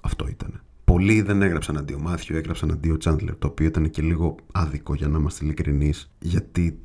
Αυτό 0.00 0.28
ήταν. 0.28 0.62
Πολλοί 0.84 1.22
δεν 1.22 1.42
έγραψαν 1.42 1.76
αντί 1.76 1.94
ο 1.94 1.98
Μάθιου, 1.98 2.36
έγραψαν 2.36 2.70
αντί 2.70 2.90
ο 2.90 2.96
Τσάντλερ, 2.96 3.36
το 3.36 3.46
οποίο 3.46 3.66
ήταν 3.66 3.90
και 3.90 4.02
λίγο 4.02 4.36
άδικο 4.52 4.94
για 4.94 5.08
να 5.08 5.18
είμαστε 5.18 5.44
ειλικρινείς, 5.44 6.10
γιατί 6.18 6.78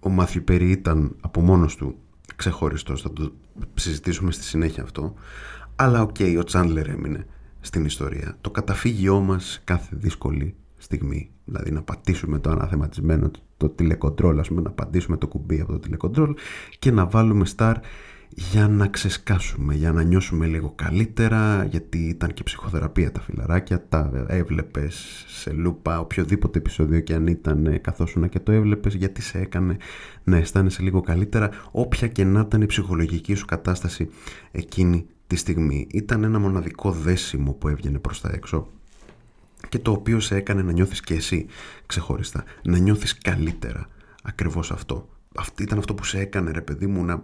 ο 0.00 0.08
Μάθιου 0.08 0.42
Πέρι 0.44 0.70
ήταν 0.70 1.16
από 1.20 1.40
μόνος 1.40 1.76
του 1.76 1.98
ξεχωριστός, 2.36 3.02
θα 3.02 3.12
το 3.12 3.32
συζητήσουμε 3.74 4.32
στη 4.32 4.44
συνέχεια 4.44 4.82
αυτό, 4.82 5.14
αλλά 5.76 6.02
OK, 6.02 6.14
okay, 6.18 6.36
ο 6.38 6.44
Τσάντλερ 6.44 6.88
έμεινε 6.88 7.26
στην 7.60 7.84
ιστορία. 7.84 8.36
Το 8.40 8.50
καταφύγιό 8.50 9.20
μας 9.20 9.60
κάθε 9.64 9.96
δύσκολη 9.96 10.54
στιγμή. 10.76 11.30
Δηλαδή 11.44 11.70
να 11.70 11.82
πατήσουμε 11.82 12.38
το 12.38 12.50
αναθεματισμένο, 12.50 13.30
το 13.56 13.68
τηλεκοντρόλ, 13.68 14.38
ας 14.38 14.48
πούμε, 14.48 14.60
να 14.60 14.70
πατήσουμε 14.70 15.16
το 15.16 15.28
κουμπί 15.28 15.60
από 15.60 15.72
το 15.72 15.78
τηλεκοντρόλ 15.78 16.34
και 16.78 16.90
να 16.90 17.06
βάλουμε 17.06 17.46
Star 17.56 17.74
για 18.28 18.68
να 18.68 18.86
ξεσκάσουμε, 18.86 19.74
για 19.74 19.92
να 19.92 20.02
νιώσουμε 20.02 20.46
λίγο 20.46 20.72
καλύτερα, 20.76 21.64
γιατί 21.64 21.98
ήταν 21.98 22.34
και 22.34 22.42
ψυχοθεραπεία 22.42 23.12
τα 23.12 23.20
φιλαράκια, 23.20 23.88
τα 23.88 24.26
έβλεπες 24.26 25.24
σε 25.28 25.52
λούπα, 25.52 26.00
οποιοδήποτε 26.00 26.58
επεισόδιο 26.58 27.00
και 27.00 27.14
αν 27.14 27.26
ήταν 27.26 27.80
καθόσουνα 27.80 28.26
και 28.26 28.40
το 28.40 28.52
έβλεπες, 28.52 28.94
γιατί 28.94 29.22
σε 29.22 29.38
έκανε 29.38 29.76
να 30.24 30.36
αισθάνεσαι 30.36 30.82
λίγο 30.82 31.00
καλύτερα, 31.00 31.50
όποια 31.70 32.08
και 32.08 32.24
να 32.24 32.40
ήταν 32.40 32.62
η 32.62 32.66
ψυχολογική 32.66 33.34
σου 33.34 33.44
κατάσταση 33.44 34.08
εκείνη 34.50 35.06
τη 35.26 35.36
στιγμή. 35.36 35.86
Ήταν 35.90 36.24
ένα 36.24 36.38
μοναδικό 36.38 36.90
δέσιμο 36.90 37.52
που 37.52 37.68
έβγαινε 37.68 37.98
προς 37.98 38.20
τα 38.20 38.30
έξω 38.34 38.70
και 39.68 39.78
το 39.78 39.90
οποίο 39.90 40.20
σε 40.20 40.36
έκανε 40.36 40.62
να 40.62 40.72
νιώθεις 40.72 41.00
και 41.00 41.14
εσύ 41.14 41.46
ξεχωριστά, 41.86 42.44
να 42.62 42.78
νιώθεις 42.78 43.18
καλύτερα. 43.18 43.88
Ακριβώς 44.22 44.70
αυτό. 44.70 45.08
Αυτό 45.36 45.62
ήταν 45.62 45.78
αυτό 45.78 45.94
που 45.94 46.04
σε 46.04 46.18
έκανε 46.18 46.50
ρε 46.50 46.60
παιδί 46.60 46.86
μου 46.86 47.04
να... 47.04 47.22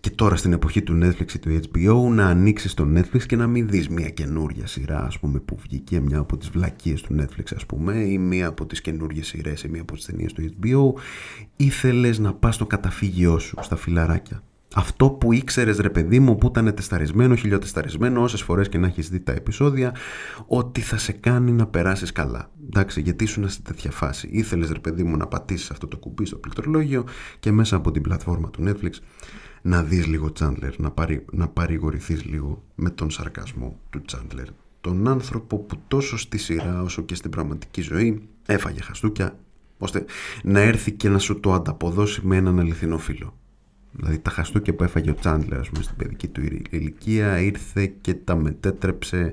Και 0.00 0.10
τώρα 0.10 0.36
στην 0.36 0.52
εποχή 0.52 0.82
του 0.82 0.98
Netflix 1.02 1.34
ή 1.34 1.38
του 1.38 1.60
HBO 1.72 2.14
να 2.14 2.26
ανοίξεις 2.26 2.74
το 2.74 2.86
Netflix 2.96 3.22
και 3.26 3.36
να 3.36 3.46
μην 3.46 3.68
δεις 3.68 3.88
μια 3.88 4.08
καινούρια 4.08 4.66
σειρά 4.66 5.04
ας 5.04 5.18
πούμε 5.18 5.38
που 5.38 5.56
βγήκε 5.62 6.00
μια 6.00 6.18
από 6.18 6.36
τις 6.36 6.48
βλακίες 6.48 7.02
του 7.02 7.16
Netflix 7.20 7.44
ας 7.54 7.66
πούμε 7.66 7.94
ή 7.94 8.18
μια 8.18 8.46
από 8.46 8.66
τις 8.66 8.80
καινούργιες 8.80 9.26
σειρές 9.26 9.62
ή 9.62 9.68
μια 9.68 9.80
από 9.80 9.94
τις 9.94 10.04
ταινίες 10.04 10.32
του 10.32 10.42
HBO 10.42 11.00
ήθελες 11.56 12.18
να 12.18 12.34
πας 12.34 12.54
στο 12.54 12.66
καταφύγιό 12.66 13.38
σου 13.38 13.56
στα 13.60 13.76
φιλαράκια 13.76 14.42
αυτό 14.74 15.10
που 15.10 15.32
ήξερες, 15.32 15.78
ρε 15.78 15.90
παιδί 15.90 16.20
μου, 16.20 16.36
που 16.36 16.46
ήταν 16.46 16.74
τεσταρισμένο, 16.74 17.34
χιλιοτεσταρισμένο, 17.34 18.22
όσες 18.22 18.42
φορές 18.42 18.68
και 18.68 18.78
να 18.78 18.86
έχεις 18.86 19.08
δει 19.08 19.20
τα 19.20 19.32
επεισόδια, 19.32 19.94
ότι 20.46 20.80
θα 20.80 20.98
σε 20.98 21.12
κάνει 21.12 21.52
να 21.52 21.66
περάσεις 21.66 22.12
καλά. 22.12 22.50
Εντάξει, 22.66 23.00
γιατί 23.00 23.24
ήσουν 23.24 23.48
σε 23.48 23.62
τέτοια 23.62 23.90
φάση. 23.90 24.28
Ήθελες, 24.32 24.70
ρε 24.70 24.78
παιδί 24.78 25.02
μου, 25.02 25.16
να 25.16 25.26
πατήσεις 25.26 25.70
αυτό 25.70 25.86
το 25.86 25.96
κουμπί 25.96 26.24
στο 26.24 26.36
πληκτρολόγιο 26.36 27.04
και 27.40 27.52
μέσα 27.52 27.76
από 27.76 27.90
την 27.90 28.02
πλατφόρμα 28.02 28.50
του 28.50 28.64
Netflix 28.66 28.92
να 29.68 29.82
δεις 29.82 30.06
λίγο 30.06 30.32
Chandler, 30.40 30.72
να, 30.76 30.90
παρη, 30.90 31.24
να 31.32 31.48
παρηγορηθείς 31.48 32.24
λίγο 32.24 32.62
με 32.74 32.90
τον 32.90 33.10
σαρκασμό 33.10 33.78
του 33.90 34.02
Chandler. 34.12 34.46
τον 34.80 35.08
άνθρωπο 35.08 35.58
που 35.58 35.80
τόσο 35.88 36.18
στη 36.18 36.38
σειρά 36.38 36.82
όσο 36.82 37.02
και 37.02 37.14
στην 37.14 37.30
πραγματική 37.30 37.80
ζωή 37.80 38.28
έφαγε 38.46 38.80
χαστούκια 38.80 39.38
ώστε 39.78 40.04
να 40.42 40.60
έρθει 40.60 40.92
και 40.92 41.08
να 41.08 41.18
σου 41.18 41.40
το 41.40 41.52
ανταποδώσει 41.52 42.20
με 42.24 42.36
έναν 42.36 42.58
αληθινό 42.58 42.98
φίλο. 42.98 43.34
Δηλαδή 43.92 44.18
τα 44.18 44.30
χαστούκια 44.30 44.74
που 44.74 44.84
έφαγε 44.84 45.10
ο 45.10 45.14
Τσάντλερ 45.14 45.64
στην 45.64 45.96
παιδική 45.96 46.28
του 46.28 46.40
ηλικία 46.70 47.40
ήρθε 47.40 47.92
και 48.00 48.14
τα 48.14 48.36
μετέτρεψε 48.36 49.32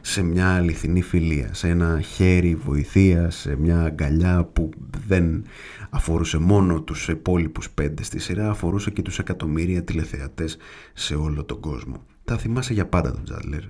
σε 0.00 0.22
μια 0.22 0.54
αληθινή 0.54 1.02
φιλία, 1.02 1.54
σε 1.54 1.68
ένα 1.68 2.00
χέρι 2.00 2.54
βοηθείας, 2.54 3.36
σε 3.36 3.56
μια 3.56 3.82
αγκαλιά 3.82 4.44
που 4.44 4.70
δεν 5.06 5.44
αφορούσε 5.94 6.38
μόνο 6.38 6.82
τους 6.82 7.08
υπόλοιπους 7.08 7.70
πέντε 7.70 8.02
στη 8.02 8.18
σειρά, 8.18 8.50
αφορούσε 8.50 8.90
και 8.90 9.02
τους 9.02 9.18
εκατομμύρια 9.18 9.84
τηλεθεατές 9.84 10.56
σε 10.92 11.14
όλο 11.14 11.44
τον 11.44 11.60
κόσμο. 11.60 12.06
Τα 12.24 12.36
θυμάσαι 12.36 12.72
για 12.72 12.86
πάντα 12.86 13.12
τον 13.12 13.24
Τσάντλερ. 13.24 13.62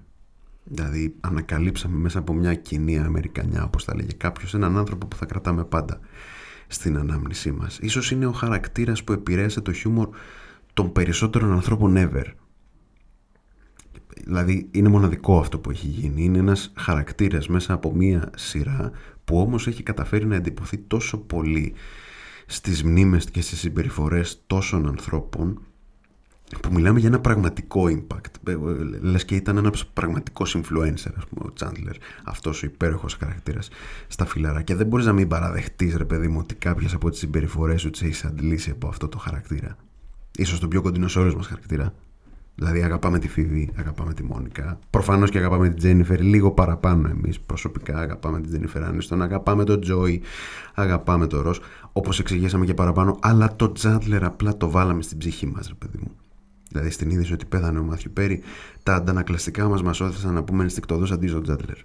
Δηλαδή 0.64 1.14
ανακαλύψαμε 1.20 1.96
μέσα 1.96 2.18
από 2.18 2.32
μια 2.32 2.54
κοινή 2.54 2.98
Αμερικανιά, 2.98 3.64
όπως 3.64 3.84
θα 3.84 3.94
λέγε 3.94 4.12
κάποιος, 4.16 4.54
έναν 4.54 4.76
άνθρωπο 4.76 5.06
που 5.06 5.16
θα 5.16 5.26
κρατάμε 5.26 5.64
πάντα 5.64 6.00
στην 6.66 6.96
ανάμνησή 6.96 7.52
μας. 7.52 7.78
Ίσως 7.78 8.10
είναι 8.10 8.26
ο 8.26 8.32
χαρακτήρας 8.32 9.04
που 9.04 9.12
επηρέασε 9.12 9.60
το 9.60 9.72
χιούμορ 9.72 10.08
των 10.72 10.92
περισσότερων 10.92 11.52
ανθρώπων 11.52 11.94
ever. 11.96 12.24
Δηλαδή 14.24 14.68
είναι 14.70 14.88
μοναδικό 14.88 15.38
αυτό 15.38 15.58
που 15.58 15.70
έχει 15.70 15.86
γίνει. 15.86 16.24
Είναι 16.24 16.38
ένας 16.38 16.72
χαρακτήρας 16.76 17.48
μέσα 17.48 17.72
από 17.72 17.94
μία 17.94 18.30
σειρά 18.36 18.90
που 19.24 19.38
όμως 19.38 19.66
έχει 19.66 19.82
καταφέρει 19.82 20.26
να 20.26 20.34
εντυπωθεί 20.34 20.78
τόσο 20.78 21.18
πολύ 21.18 21.74
στις 22.52 22.82
μνήμες 22.82 23.25
και 23.25 23.40
στις 23.40 23.59
συμπεριφορές 23.59 24.42
τόσων 24.47 24.87
ανθρώπων 24.88 25.61
που 26.61 26.73
μιλάμε 26.73 26.99
για 26.99 27.09
ένα 27.09 27.21
πραγματικό 27.21 27.85
impact. 27.85 28.49
Ε, 28.49 28.52
ε, 28.52 28.56
Λες 29.00 29.25
και 29.25 29.35
ήταν 29.35 29.56
ένας 29.56 29.87
πραγματικός 29.87 30.56
influencer, 30.56 31.12
ας 31.16 31.26
πούμε, 31.26 31.44
ο 31.44 31.52
Τσάντλερ, 31.52 31.94
αυτός 32.25 32.62
ο 32.62 32.66
υπέροχος 32.66 33.14
χαρακτήρας 33.14 33.68
στα 34.06 34.25
φιλαράκια. 34.25 34.76
Δεν 34.76 34.87
μπορείς 34.87 35.06
να 35.06 35.12
μην 35.12 35.28
παραδεχτείς, 35.28 35.97
ρε 35.97 36.04
παιδί 36.04 36.28
μου, 36.28 36.38
ότι 36.38 36.54
κάποιες 36.54 36.94
από 36.94 37.11
τις 37.11 37.18
συμπεριφορές 37.18 37.80
σου 37.80 37.90
τις 37.90 38.02
έχεις 38.02 38.25
αντλήσει 38.25 38.71
από 38.71 38.88
αυτό 38.88 39.09
το 39.09 39.18
χαρακτήρα. 39.18 39.76
σω 40.44 40.59
τον 40.59 40.68
πιο 40.68 40.82
κοντινό 40.82 41.09
σε 41.09 41.18
όλου 41.18 41.37
μας 41.37 41.47
χαρακτήρα. 41.47 41.94
Δηλαδή, 42.54 42.82
αγαπάμε 42.82 43.18
τη 43.18 43.28
Φίβη, 43.28 43.71
αγαπάμε 43.76 44.14
τη 44.14 44.23
Μόνικα. 44.23 44.78
Προφανώς 44.90 45.30
και 45.30 45.38
αγαπάμε 45.38 45.68
την 45.68 45.76
Τζένιφερ, 45.76 46.21
λίγο 46.21 46.50
παραπάνω 46.50 47.09
εμείς 47.09 47.40
προσωπικά. 47.40 47.99
Αγαπάμε 47.99 48.40
την 48.40 48.49
Τζένιφερ 48.49 48.82
Άνιστον, 48.82 49.23
αγαπάμε 49.23 49.64
τον 49.64 49.80
Τζόι, 49.80 50.23
αγαπάμε 50.75 51.26
τον 51.26 51.40
Ρος. 51.40 51.61
Όπως 51.92 52.21
εξηγήσαμε 52.21 52.64
και 52.64 52.75
παραπάνω, 52.75 53.18
αλλά 53.21 53.56
το 53.56 53.73
Τζάντλερ 53.73 54.25
απλά 54.25 54.56
το 54.56 54.71
βάλαμε 54.71 55.02
στην 55.02 55.18
ψυχή 55.18 55.47
μας, 55.47 55.68
ρε 55.68 55.75
παιδί 55.75 55.99
μου 56.00 56.11
δηλαδή 56.73 56.90
στην 56.90 57.11
είδηση 57.11 57.32
ότι 57.32 57.44
πέθανε 57.44 57.78
ο 57.78 57.82
Μάθιου 57.82 58.11
Πέρι, 58.12 58.42
τα 58.82 58.94
αντανακλαστικά 58.94 59.68
μας 59.68 59.82
μας 59.82 60.00
όθησαν 60.00 60.35
να 60.35 60.42
πούμε 60.42 60.62
ενστικτοδό 60.62 61.14
αντί 61.14 61.30
ο 61.30 61.40
Τζάντλερ. 61.40 61.76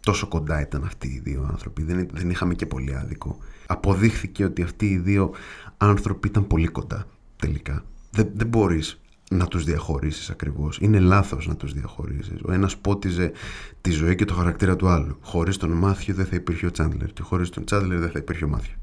Τόσο 0.00 0.26
κοντά 0.28 0.60
ήταν 0.60 0.84
αυτοί 0.84 1.08
οι 1.08 1.20
δύο 1.24 1.48
άνθρωποι. 1.50 1.82
Δεν, 1.82 2.08
δεν 2.12 2.30
είχαμε 2.30 2.54
και 2.54 2.66
πολύ 2.66 2.96
άδικο. 2.96 3.38
Αποδείχθηκε 3.66 4.44
ότι 4.44 4.62
αυτοί 4.62 4.86
οι 4.86 4.98
δύο 4.98 5.34
άνθρωποι 5.76 6.28
ήταν 6.28 6.46
πολύ 6.46 6.66
κοντά 6.66 7.06
τελικά. 7.36 7.84
Δεν, 8.10 8.30
δεν 8.34 8.46
μπορείς 8.46 9.00
να 9.30 9.46
τους 9.46 9.64
διαχωρίσεις 9.64 10.30
ακριβώς. 10.30 10.78
Είναι 10.80 10.98
λάθος 10.98 11.46
να 11.46 11.56
τους 11.56 11.72
διαχωρίσεις. 11.72 12.40
Ο 12.42 12.52
ένας 12.52 12.76
πότιζε 12.76 13.32
τη 13.80 13.90
ζωή 13.90 14.14
και 14.14 14.24
το 14.24 14.34
χαρακτήρα 14.34 14.76
του 14.76 14.88
άλλου. 14.88 15.18
Χωρίς 15.20 15.56
τον 15.56 15.70
Μάθιου 15.70 16.14
δεν 16.14 16.26
θα 16.26 16.36
υπήρχε 16.36 16.66
ο 16.66 16.70
Τσάντλερ 16.70 17.12
και 17.12 17.22
χωρίς 17.22 17.50
τον 17.50 17.64
Τσάντλερ 17.64 17.98
δεν 17.98 18.10
θα 18.10 18.18
υπήρχε 18.18 18.44
ο 18.44 18.48
Μάθιου. 18.48 18.76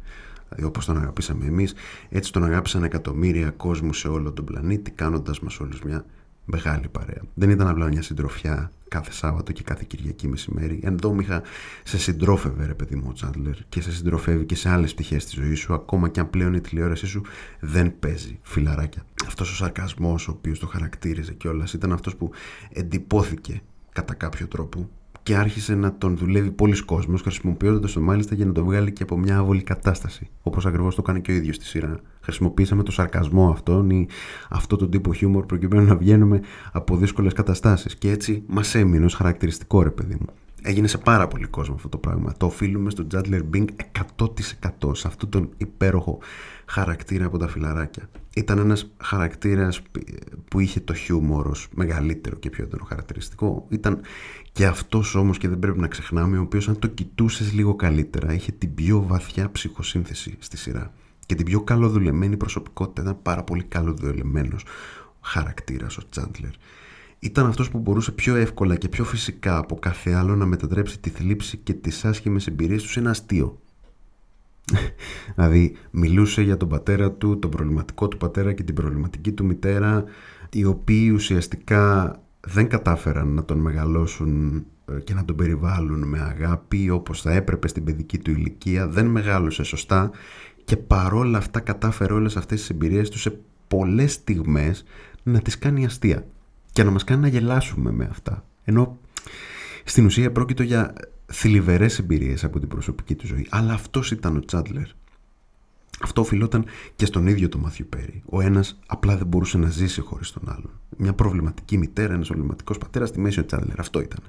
Δηλαδή 0.50 0.68
όπως 0.68 0.86
τον 0.86 0.98
αγαπήσαμε 0.98 1.46
εμείς, 1.46 1.74
έτσι 2.10 2.32
τον 2.32 2.44
αγάπησαν 2.44 2.84
εκατομμύρια 2.84 3.50
κόσμου 3.50 3.94
σε 3.94 4.08
όλο 4.08 4.32
τον 4.32 4.46
πλανήτη, 4.46 4.92
κάνοντας 4.92 5.40
μας 5.40 5.60
όλους 5.60 5.82
μια 5.82 6.06
μεγάλη 6.46 6.88
παρέα. 6.88 7.22
Δεν 7.34 7.50
ήταν 7.50 7.68
απλά 7.68 7.88
μια 7.88 8.02
συντροφιά 8.02 8.72
κάθε 8.88 9.12
Σάββατο 9.12 9.52
και 9.52 9.64
κάθε 9.64 9.84
Κυριακή 9.88 10.28
μεσημέρι. 10.28 10.80
Ενδόμηχα 10.84 11.42
σε 11.84 11.98
συντρόφευε, 11.98 12.66
ρε 12.66 12.74
παιδί 12.74 12.96
μου, 12.96 13.06
ο 13.10 13.14
Τσάντλερ, 13.14 13.56
και 13.70 13.82
σε 13.82 13.92
συντροφεύει 13.92 14.46
και 14.46 14.56
σε 14.56 14.70
άλλες 14.70 14.94
πτυχές 14.94 15.26
της 15.26 15.34
ζωής 15.34 15.60
σου, 15.60 15.74
ακόμα 15.74 16.10
και 16.10 16.20
αν 16.20 16.30
πλέον 16.30 16.54
η 16.54 16.62
τηλεόρασή 16.62 17.06
σου 17.06 17.22
δεν 17.60 18.00
παίζει 18.00 18.40
φιλαράκια. 18.42 19.04
Αυτός 19.28 19.52
ο 19.52 19.56
σαρκασμός, 19.56 20.28
ο 20.28 20.32
οποίος 20.32 20.60
το 20.60 20.68
χαρακτήριζε 20.68 21.34
κιόλας, 21.34 21.74
ήταν 21.74 21.92
αυτός 21.92 22.16
που 22.16 22.32
εντυπώθηκε 22.74 23.62
κατά 23.92 24.14
κάποιο 24.14 24.48
τρόπο 24.48 24.90
και 25.26 25.36
άρχισε 25.36 25.76
να 25.76 25.98
τον 25.98 26.18
δουλεύει 26.18 26.52
πολλοί 26.52 26.84
κόσμος 26.84 27.22
χρησιμοποιώντας 27.22 27.92
το 27.94 28.02
μάλιστα 28.02 28.36
για 28.36 28.46
να 28.46 28.52
το 28.52 28.64
βγάλει 28.66 28.92
και 28.92 29.04
από 29.04 29.18
μια 29.18 29.38
άβολη 29.38 29.64
κατάσταση. 29.64 30.30
Όπως 30.42 30.66
ακριβώς 30.66 30.96
το 30.96 31.02
κάνει 31.02 31.22
και 31.22 31.32
ο 31.32 31.36
ίδιος 31.36 31.56
στη 31.56 31.66
σειρά. 31.66 32.00
Χρησιμοποίησαμε 32.22 32.84
το 32.84 32.92
σαρκασμό 32.92 33.50
αυτόν 33.50 33.90
ή 33.90 34.08
αυτό 34.50 34.76
τον 34.76 34.90
τύπο 34.90 35.14
χιούμορ 35.14 35.46
προκειμένου 35.46 35.86
να 35.86 35.96
βγαίνουμε 35.96 36.42
από 36.72 36.98
δύσκολες 36.98 37.34
καταστάσεις. 37.34 37.96
Και 37.96 38.10
έτσι 38.10 38.44
μας 38.48 38.76
έμεινε 38.76 39.06
ως 39.06 39.14
χαρακτηριστικό 39.14 39.84
ρε 39.84 39.92
παιδί 39.92 40.18
μου. 40.20 40.28
Έγινε 40.68 40.88
σε 40.88 40.98
πάρα 40.98 41.28
πολύ 41.28 41.46
κόσμο 41.48 41.76
αυτό 41.76 41.90
το 41.90 41.98
πράγμα. 41.98 42.34
Το 42.38 42.46
οφείλουμε 42.46 42.90
στον 42.90 43.08
Τζάντλερ 43.08 43.44
Μπίνγκ 43.44 43.68
100% 44.18 44.96
σε 44.96 45.08
αυτόν 45.08 45.30
τον 45.30 45.50
υπέροχο 45.58 46.20
χαρακτήρα 46.66 47.26
από 47.26 47.38
τα 47.38 47.48
φιλαράκια. 47.48 48.10
Ήταν 48.36 48.58
ένας 48.58 48.92
χαρακτήρας 49.02 49.82
που 50.48 50.60
είχε 50.60 50.80
το 50.80 50.94
χιούμορ 50.94 51.48
ως 51.48 51.68
μεγαλύτερο 51.76 52.36
και 52.36 52.50
πιο 52.50 52.64
έντονο 52.64 52.84
χαρακτηριστικό. 52.84 53.66
Ήταν 53.70 54.02
και 54.52 54.66
αυτός 54.66 55.16
όμως 55.16 55.38
και 55.38 55.48
δεν 55.48 55.60
πρέπει 55.60 55.80
να 55.80 55.88
ξεχνάμε, 55.88 56.38
ο 56.38 56.42
οποίος 56.42 56.68
αν 56.68 56.80
το 56.80 56.88
κοιτούσες 56.88 57.54
λίγο 57.54 57.76
καλύτερα 57.76 58.34
είχε 58.34 58.52
την 58.52 58.74
πιο 58.74 59.04
βαθιά 59.08 59.52
ψυχοσύνθεση 59.52 60.36
στη 60.40 60.58
σειρά 60.58 60.94
και 61.26 61.36
την 61.36 61.46
πιο 61.46 61.62
καλοδουλεμένη 61.62 62.38
προσωπικότητα. 62.38 63.02
Ήταν 63.02 63.22
πάρα 63.22 63.44
πολύ 63.44 63.64
καλοδουλεμένος 63.64 64.66
χαρακτήρας 65.22 65.98
ο 65.98 66.02
Τσάντλερ 66.10 66.52
ήταν 67.26 67.46
αυτός 67.46 67.70
που 67.70 67.80
μπορούσε 67.80 68.12
πιο 68.12 68.36
εύκολα 68.36 68.76
και 68.76 68.90
πιο 68.90 69.04
φυσικά 69.04 69.58
από 69.58 69.76
κάθε 69.76 70.14
άλλο 70.14 70.36
να 70.36 70.46
μετατρέψει 70.46 71.00
τη 71.00 71.10
θλίψη 71.10 71.58
και 71.58 71.74
τις 71.74 72.06
άσχημες 72.06 72.48
εμπειρίες 72.48 72.82
του 72.84 72.90
σε 72.90 73.00
ένα 73.00 73.10
αστείο. 73.10 73.60
δηλαδή 75.36 75.76
μιλούσε 75.92 76.42
για 76.42 76.58
τον 76.58 76.70
πατέρα 76.70 77.12
του, 77.12 77.40
τον 77.40 77.50
προβληματικό 77.50 78.08
του 78.08 78.18
πατέρα 78.18 78.54
και 78.54 78.64
την 78.64 78.76
προβληματική 78.76 79.32
του 79.32 79.46
μητέρα 79.46 80.04
οι 80.52 80.66
οποίοι 80.66 81.12
ουσιαστικά 81.14 82.16
δεν 82.40 82.68
κατάφεραν 82.68 83.28
να 83.28 83.46
τον 83.46 83.58
μεγαλώσουν 83.58 84.66
ε, 84.86 85.00
και 85.00 85.14
να 85.14 85.26
τον 85.26 85.36
περιβάλλουν 85.36 86.08
με 86.08 86.20
αγάπη 86.20 86.90
όπως 86.90 87.22
θα 87.22 87.32
έπρεπε 87.34 87.68
στην 87.68 87.84
παιδική 87.84 88.18
του 88.18 88.32
ηλικία 88.32 88.88
δεν 88.88 89.06
μεγάλωσε 89.06 89.64
σωστά 89.64 90.12
και 90.64 90.78
παρόλα 90.78 91.38
αυτά 91.38 91.60
κατάφερε 91.60 92.14
όλες 92.14 92.38
αυτές 92.38 92.60
τις 92.60 92.70
εμπειρίες 92.70 93.10
του 93.10 93.20
σε 93.20 93.40
πολλές 93.68 94.14
στιγμές 94.14 94.84
να 95.24 95.40
τις 95.40 95.58
κάνει 95.58 95.86
αστεία 95.86 96.26
και 96.76 96.84
να 96.84 96.92
μας 96.92 97.04
κάνει 97.04 97.22
να 97.22 97.28
γελάσουμε 97.28 97.92
με 97.92 98.08
αυτά. 98.12 98.46
Ενώ 98.64 98.98
στην 99.84 100.06
ουσία 100.06 100.32
πρόκειται 100.32 100.64
για 100.64 100.94
θλιβερές 101.26 102.00
εμπειρίες 102.00 102.44
από 102.44 102.60
την 102.60 102.68
προσωπική 102.68 103.16
του 103.16 103.28
ζωή. 103.28 103.48
Αλλά 103.50 103.74
αυτός 103.74 104.12
ήταν 104.12 104.36
ο 104.36 104.40
Τσάντλερ. 104.40 104.88
Αυτό 106.02 106.22
οφειλόταν 106.22 106.66
και 106.96 107.06
στον 107.06 107.28
ίδιο 107.28 107.50
τον 107.50 107.62
Μάθιου 107.62 107.86
Πέρι. 107.90 108.24
Ο 108.26 108.42
ένας 108.42 108.80
απλά 108.88 109.18
δεν 109.18 109.28
μπορούσε 109.28 109.58
να 109.58 109.70
ζήσει 109.70 110.02
χωρίς 110.02 110.32
τον 110.32 110.44
άλλον. 110.46 110.70
Μια 110.98 111.14
προβληματική 111.14 111.78
μητέρα, 111.78 112.14
ένας 112.14 112.28
προβληματικός 112.28 112.78
πατέρας 112.78 113.10
στη 113.10 113.20
μέση 113.20 113.40
ο 113.40 113.46
Τσάντλερ. 113.46 113.80
Αυτό 113.80 114.02
ήταν. 114.02 114.20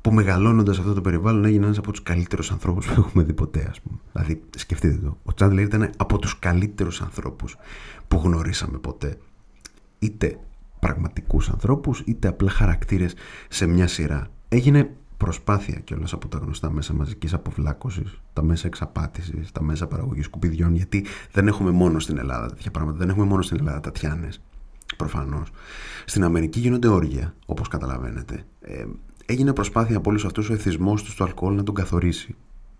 Που 0.00 0.12
μεγαλώνοντας 0.12 0.78
αυτό 0.78 0.94
το 0.94 1.00
περιβάλλον 1.00 1.44
έγινε 1.44 1.64
ένας 1.64 1.78
από 1.78 1.90
τους 1.90 2.02
καλύτερους 2.02 2.50
ανθρώπους 2.50 2.86
που 2.86 2.94
έχουμε 2.98 3.24
δει 3.24 3.32
ποτέ, 3.32 3.66
ας 3.70 3.80
πούμε. 3.80 3.98
Δηλαδή, 4.12 4.42
σκεφτείτε 4.56 4.96
το. 4.96 5.18
Ο 5.24 5.34
Τσάντλερ 5.34 5.64
ήταν 5.64 5.90
από 5.96 6.18
τους 6.18 6.38
καλύτερους 6.38 7.00
ανθρώπους 7.00 7.56
που 8.08 8.20
γνωρίσαμε 8.24 8.78
ποτέ. 8.78 9.18
Είτε 9.98 10.38
πραγματικούς 10.86 11.48
ανθρώπους 11.48 12.02
είτε 12.06 12.28
απλά 12.28 12.50
χαρακτήρες 12.50 13.14
σε 13.48 13.66
μια 13.66 13.86
σειρά. 13.86 14.30
Έγινε 14.48 14.90
προσπάθεια 15.16 15.78
κιόλας 15.78 16.12
από 16.12 16.28
τα 16.28 16.38
γνωστά 16.38 16.70
μέσα 16.70 16.94
μαζικής 16.94 17.32
αποβλάκωσης, 17.32 18.20
τα 18.32 18.42
μέσα 18.42 18.66
εξαπάτησης, 18.66 19.52
τα 19.52 19.62
μέσα 19.62 19.86
παραγωγής 19.86 20.24
σκουπιδιών, 20.24 20.74
γιατί 20.74 21.04
δεν 21.32 21.46
έχουμε 21.46 21.70
μόνο 21.70 21.98
στην 21.98 22.18
Ελλάδα 22.18 22.46
τέτοια 22.46 22.70
πράγματα. 22.70 22.98
Δεν 22.98 23.08
έχουμε 23.08 23.24
μόνο 23.26 23.42
στην 23.42 23.56
Ελλάδα 23.58 23.80
τατιάνες. 23.80 24.40
Προφανώς. 24.96 25.50
Στην 26.04 26.24
Αμερική 26.24 26.60
γίνονται 26.60 26.88
όργια, 26.88 27.34
όπως 27.46 27.68
καταλαβαίνετε. 27.68 28.44
Ε, 28.60 28.84
έγινε 29.26 29.52
προσπάθεια 29.52 29.96
από 29.96 30.10
όλους 30.10 30.24
αυτούς 30.24 30.50
ο 30.50 30.52
εθισμός 30.52 31.02
τους 31.02 31.12
στο 31.12 31.24
αλκοόλ 31.24 31.54
να 31.54 31.62
τον 31.62 31.74
καθορίσει. 31.74 32.34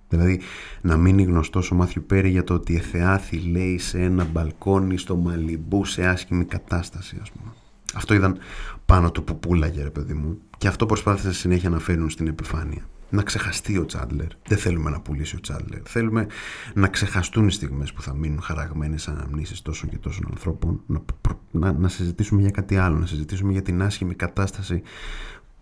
Δηλαδή 0.08 0.40
να 0.80 0.96
μείνει 0.96 1.22
γνωστό 1.22 1.62
ο 1.72 1.74
Μάθιου 1.74 2.04
Πέρι 2.06 2.30
για 2.30 2.44
το 2.44 2.54
ότι 2.54 2.74
εθεάθη 2.74 3.36
λέει 3.36 3.78
σε 3.78 4.02
ένα 4.02 4.24
μπαλκόνι 4.24 4.98
στο 4.98 5.16
Μαλιμπού 5.16 5.84
σε 5.84 6.06
άσχημη 6.06 6.44
κατάσταση, 6.44 7.18
ας 7.22 7.30
πούμε. 7.30 7.52
Αυτό 7.94 8.14
ήταν 8.14 8.38
πάνω 8.86 9.10
του 9.10 9.24
που 9.24 9.38
πουλάγε, 9.38 9.82
ρε 9.82 9.90
παιδί 9.90 10.14
μου. 10.14 10.38
Και 10.58 10.68
αυτό 10.68 10.86
προσπάθησαν 10.86 11.32
συνέχεια 11.32 11.70
να 11.70 11.78
φέρουν 11.78 12.10
στην 12.10 12.26
επιφάνεια. 12.26 12.86
Να 13.10 13.22
ξεχαστεί 13.22 13.78
ο 13.78 13.84
Τσάντλερ. 13.86 14.26
Δεν 14.46 14.58
θέλουμε 14.58 14.90
να 14.90 15.00
πουλήσει 15.00 15.36
ο 15.36 15.40
Τσάντλερ. 15.40 15.80
Θέλουμε 15.84 16.26
να 16.74 16.88
ξεχαστούν 16.88 17.46
οι 17.46 17.52
στιγμές 17.52 17.92
που 17.92 18.02
θα 18.02 18.14
μείνουν 18.14 18.40
χαραγμένες 18.40 19.08
αναμνήσεις 19.08 19.62
τόσων 19.62 19.88
και 19.88 19.98
τόσων 19.98 20.26
ανθρώπων. 20.30 20.80
Να, 20.86 21.02
να, 21.50 21.72
να 21.72 21.88
συζητήσουμε 21.88 22.40
για 22.40 22.50
κάτι 22.50 22.76
άλλο. 22.76 22.98
Να 22.98 23.06
συζητήσουμε 23.06 23.52
για 23.52 23.62
την 23.62 23.82
άσχημη 23.82 24.14
κατάσταση 24.14 24.82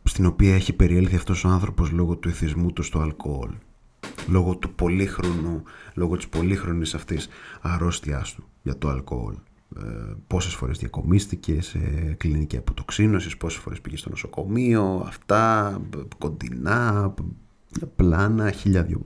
στην 0.03 0.27
οποία 0.27 0.55
έχει 0.55 0.73
περιέλθει 0.73 1.17
αυτός 1.17 1.45
ο 1.45 1.49
άνθρωπος 1.49 1.91
λόγω 1.91 2.17
του 2.17 2.29
εθισμού 2.29 2.73
του 2.73 2.83
στο 2.83 2.99
αλκοόλ. 2.99 3.51
Λόγω 4.29 4.57
του 4.57 4.75
πολύχρονου, 4.75 5.63
λόγω 5.95 6.17
της 6.17 6.29
πολύχρονης 6.29 6.95
αυτής 6.95 7.29
αρρώστιάς 7.61 8.35
του 8.35 8.45
για 8.63 8.79
το 8.79 8.89
αλκοόλ 8.89 9.35
ε, 9.35 9.39
πόσες 10.27 10.55
φορές 10.55 10.79
διακομίστηκε 10.79 11.63
σε 11.63 11.79
κλινική 12.17 12.57
αποτοξίνωσης, 12.57 13.37
πόσες 13.37 13.61
φορές 13.61 13.81
πήγε 13.81 13.97
στο 13.97 14.11
νοσοκομείο, 14.11 15.05
αυτά, 15.07 15.81
κοντινά, 16.19 17.15
πλάνα, 17.97 18.51
χίλια 18.51 18.83
δυο 18.83 19.01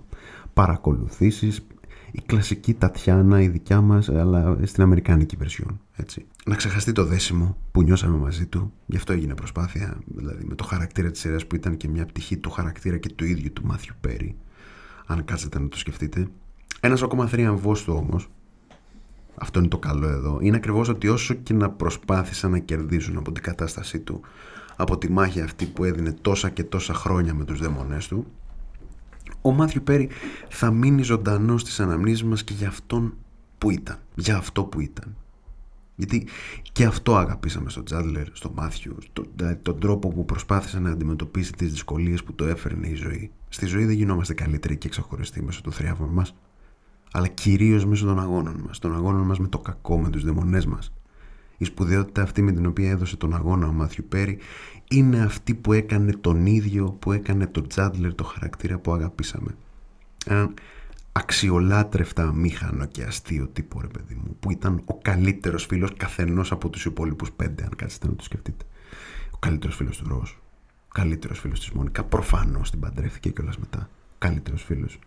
παρακολουθήσεις, 0.55 1.67
η 2.13 2.23
κλασική 2.27 2.75
Τατιάνα, 2.75 3.41
η 3.41 3.49
δικιά 3.49 3.81
μας, 3.81 4.09
αλλά 4.09 4.59
στην 4.63 4.83
αμερικάνικη 4.83 5.37
βερσιόν, 5.37 5.81
έτσι. 5.97 6.27
Να 6.47 6.55
ξεχαστεί 6.55 6.93
το 6.93 7.05
δέσιμο 7.05 7.57
που 7.73 7.83
νιώσαμε 7.83 8.17
μαζί 8.17 8.47
του, 8.47 8.73
γι' 8.87 8.97
αυτό 8.97 9.13
έγινε 9.13 9.35
προσπάθεια, 9.35 9.99
δηλαδή 10.07 10.45
με 10.45 10.55
το 10.55 10.65
χαρακτήρα 10.65 11.11
της 11.11 11.21
σειράς 11.21 11.47
που 11.47 11.55
ήταν 11.55 11.77
και 11.77 11.89
μια 11.89 12.07
πτυχή 12.07 12.37
του 12.37 12.51
χαρακτήρα 12.51 12.99
και 12.99 13.09
του 13.09 13.25
ίδιου 13.25 13.53
του 13.53 13.67
Μάθιου 13.67 13.95
Πέρι, 14.01 14.37
αν 15.07 15.25
κάτσετε 15.25 15.59
να 15.59 15.69
το 15.69 15.79
σκεφτείτε. 15.79 16.27
Ένας 16.81 17.03
ακόμα 17.03 17.27
θρίαμβός 17.27 17.85
του 17.85 17.95
όμως, 17.97 18.29
αυτό 19.35 19.59
είναι 19.59 19.69
το 19.69 19.79
καλό 19.79 20.09
εδώ, 20.09 20.39
είναι 20.41 20.57
ακριβώς 20.57 20.89
ότι 20.89 21.09
όσο 21.09 21.35
και 21.35 21.53
να 21.53 21.71
προσπάθησαν 21.71 22.51
να 22.51 22.59
κερδίζουν 22.59 23.17
από 23.17 23.33
την 23.33 23.43
κατάστασή 23.43 23.99
του, 23.99 24.21
από 24.77 24.99
τη 24.99 25.11
μάχη 25.11 25.41
αυτή 25.41 25.67
που 25.67 25.85
έδινε 25.85 26.13
τόσα 26.23 26.51
και 26.51 26.65
τόσα 26.65 26.95
χρόνια 26.95 27.35
με 27.35 27.45
τους 27.45 27.61
δαίμονές 27.61 28.09
του, 28.09 28.27
ο 29.43 29.53
Μάθιου 29.53 29.83
Πέρι 29.83 30.09
θα 30.49 30.71
μείνει 30.71 31.03
ζωντανός 31.03 31.61
στις 31.61 31.81
αναμνήσεις 31.81 32.25
μας 32.25 32.45
και 32.45 32.55
για 32.55 32.69
αυτόν 32.69 33.15
που 33.59 33.71
ήταν, 33.71 33.99
για 34.15 34.37
αυτό 34.37 34.65
που 34.65 34.81
ήταν. 34.81 35.17
Γιατί 35.97 36.27
και 36.73 36.85
αυτό 36.85 37.17
αγαπήσαμε 37.17 37.71
στον 37.71 37.85
Τζάντλερ, 37.85 38.27
στον 38.33 38.53
Μάθιου, 38.55 38.97
τον, 39.13 39.27
τον 39.63 39.79
τρόπο 39.79 40.09
που 40.09 40.25
προσπάθησε 40.25 40.79
να 40.79 40.91
αντιμετωπίσει 40.91 41.53
τις 41.53 41.71
δυσκολίες 41.71 42.25
που 42.25 42.33
το 42.33 42.45
έφερνε 42.45 42.89
η 42.89 42.95
ζωή. 42.95 43.31
Στη 43.49 43.67
ζωή 43.67 43.85
δεν 43.85 43.95
γινόμαστε 43.97 44.35
καλύτεροι 44.35 44.77
και 44.77 44.89
ξεχωριστοί 44.89 45.43
μέσω 45.43 45.63
των 45.63 45.73
θριάβων 45.73 46.09
μας 46.09 46.35
αλλά 47.17 47.29
κυρίως 47.29 47.85
μέσω 47.85 48.07
των 48.07 48.21
αγώνων 48.21 48.63
μας. 48.67 48.79
Των 48.79 48.95
αγώνων 48.95 49.27
μας 49.27 49.39
με 49.39 49.49
το 49.49 49.59
κακό, 49.59 49.99
με 49.99 50.11
τους 50.11 50.25
δαιμονές 50.25 50.67
μας. 50.67 50.93
Η 51.57 51.65
σπουδαιότητα 51.65 52.23
αυτή 52.23 52.43
με 52.43 52.53
την 52.53 52.67
οποία 52.67 52.91
έδωσε 52.91 53.17
τον 53.17 53.35
αγώνα 53.35 53.67
ο 53.67 53.73
Μάθιου 53.73 54.05
Πέρι 54.09 54.39
είναι 54.91 55.23
αυτή 55.23 55.55
που 55.55 55.73
έκανε 55.73 56.13
τον 56.13 56.47
ίδιο 56.47 56.91
που 56.91 57.13
έκανε 57.13 57.47
τον 57.47 57.69
Τζάντλερ 57.69 58.15
το 58.15 58.25
χαρακτήρα 58.25 58.79
που 58.79 58.93
αγαπήσαμε. 58.93 59.57
Έναν 60.27 60.55
αξιολάτρευτα 61.13 62.23
αμήχανο 62.23 62.87
και 62.87 63.03
αστείο 63.03 63.47
τύπο 63.47 63.81
ρε 63.81 63.87
παιδί 63.87 64.15
μου 64.15 64.37
που 64.41 64.51
ήταν 64.51 64.83
ο 64.85 64.99
καλύτερος 64.99 65.67
φίλος 65.67 65.95
καθενός 65.97 66.53
από 66.53 66.69
τους 66.69 66.85
υπόλοιπους 66.85 67.33
πέντε 67.33 67.63
αν 67.63 67.77
κάτσετε 67.77 68.07
να 68.07 68.15
το 68.15 68.25
σκεφτείτε. 68.25 68.65
Ο 69.31 69.39
καλύτερος 69.39 69.77
φίλος 69.77 69.97
του 69.97 70.09
Ρος, 70.09 70.39
ο 70.85 70.93
καλύτερος 70.93 71.39
φίλος 71.39 71.59
της 71.59 71.71
Μόνικα, 71.71 72.05
προφανώς 72.05 72.71
την 72.71 72.81
παντρεύτηκε 72.81 73.31
κιόλας 73.31 73.59
μετά. 73.59 73.89
Ο 73.91 74.17
καλύτερος 74.19 74.63
φίλος 74.63 74.99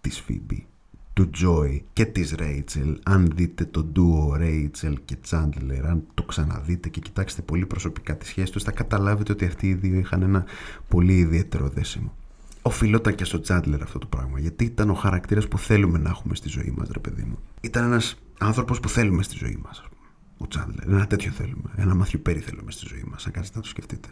της 0.00 0.20
Φίμπη, 0.20 0.66
του 1.14 1.30
Joey 1.42 1.80
και 1.92 2.04
της 2.04 2.34
Rachel 2.38 2.94
αν 3.02 3.32
δείτε 3.34 3.64
το 3.64 3.92
duo 3.96 4.40
Rachel 4.40 4.94
και 5.04 5.16
Chandler 5.30 5.82
αν 5.84 6.04
το 6.14 6.22
ξαναδείτε 6.22 6.88
και 6.88 7.00
κοιτάξετε 7.00 7.42
πολύ 7.42 7.66
προσωπικά 7.66 8.16
τη 8.16 8.26
σχέση 8.26 8.52
τους 8.52 8.62
θα 8.62 8.70
καταλάβετε 8.70 9.32
ότι 9.32 9.44
αυτοί 9.44 9.68
οι 9.68 9.74
δύο 9.74 9.98
είχαν 9.98 10.22
ένα 10.22 10.44
πολύ 10.88 11.16
ιδιαίτερο 11.16 11.68
δέσιμο. 11.68 12.16
Οφειλόταν 12.62 13.14
και 13.14 13.24
στο 13.24 13.40
Chandler 13.46 13.78
αυτό 13.82 13.98
το 13.98 14.06
πράγμα 14.06 14.38
γιατί 14.38 14.64
ήταν 14.64 14.90
ο 14.90 14.94
χαρακτήρας 14.94 15.48
που 15.48 15.58
θέλουμε 15.58 15.98
να 15.98 16.08
έχουμε 16.08 16.34
στη 16.34 16.48
ζωή 16.48 16.74
μας 16.76 16.88
ρε 16.92 16.98
παιδί 16.98 17.22
μου. 17.22 17.38
Ήταν 17.60 17.84
ένας 17.84 18.16
άνθρωπος 18.38 18.80
που 18.80 18.88
θέλουμε 18.88 19.22
στη 19.22 19.36
ζωή 19.36 19.58
μας 19.64 19.84
ο 20.38 20.46
Chandler 20.54 20.86
ένα 20.86 21.06
τέτοιο 21.06 21.30
θέλουμε 21.30 21.70
ένα 21.76 21.94
Μάθιου 21.94 22.20
Πέρι 22.22 22.40
θέλουμε 22.40 22.70
στη 22.70 22.86
ζωή 22.88 23.04
μας 23.10 23.26
αν 23.26 23.32
κάτσετε 23.32 23.56
να 23.56 23.62
το 23.62 23.68
σκεφτείτε 23.68 24.08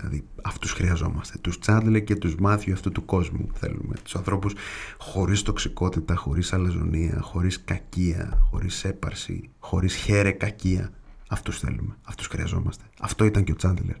Δηλαδή 0.00 0.24
αυτούς 0.42 0.72
χρειαζόμαστε. 0.72 1.38
Τους 1.40 1.58
Τσάντλερ 1.58 2.00
και 2.00 2.16
τους 2.16 2.34
Μάθιου 2.34 2.72
αυτού 2.72 2.92
του 2.92 3.04
κόσμου 3.04 3.48
θέλουμε. 3.52 3.94
Τους 4.02 4.14
ανθρώπους 4.14 4.54
χωρίς 4.98 5.42
τοξικότητα, 5.42 6.14
χωρίς 6.14 6.52
αλαζονία, 6.52 7.18
χωρίς 7.20 7.64
κακία, 7.64 8.38
χωρίς 8.50 8.84
έπαρση, 8.84 9.50
χωρίς 9.58 9.94
χέρε 9.94 10.30
κακία. 10.30 10.90
Αυτούς 11.28 11.58
θέλουμε. 11.58 11.96
Αυτούς 12.02 12.26
χρειαζόμαστε. 12.26 12.84
Αυτό 13.00 13.24
ήταν 13.24 13.44
και 13.44 13.52
ο 13.52 13.56
Τσάντλερ 13.56 13.96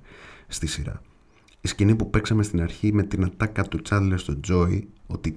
στη 0.48 0.66
σειρά. 0.66 1.02
Η 1.60 1.68
σκηνή 1.68 1.94
που 1.94 2.10
παίξαμε 2.10 2.42
στην 2.42 2.62
αρχή 2.62 2.92
με 2.92 3.02
την 3.02 3.24
ατάκα 3.24 3.62
του 3.62 3.82
Τσάντλερ 3.82 4.18
στο 4.18 4.40
Τζόι 4.40 4.88
ότι 5.06 5.36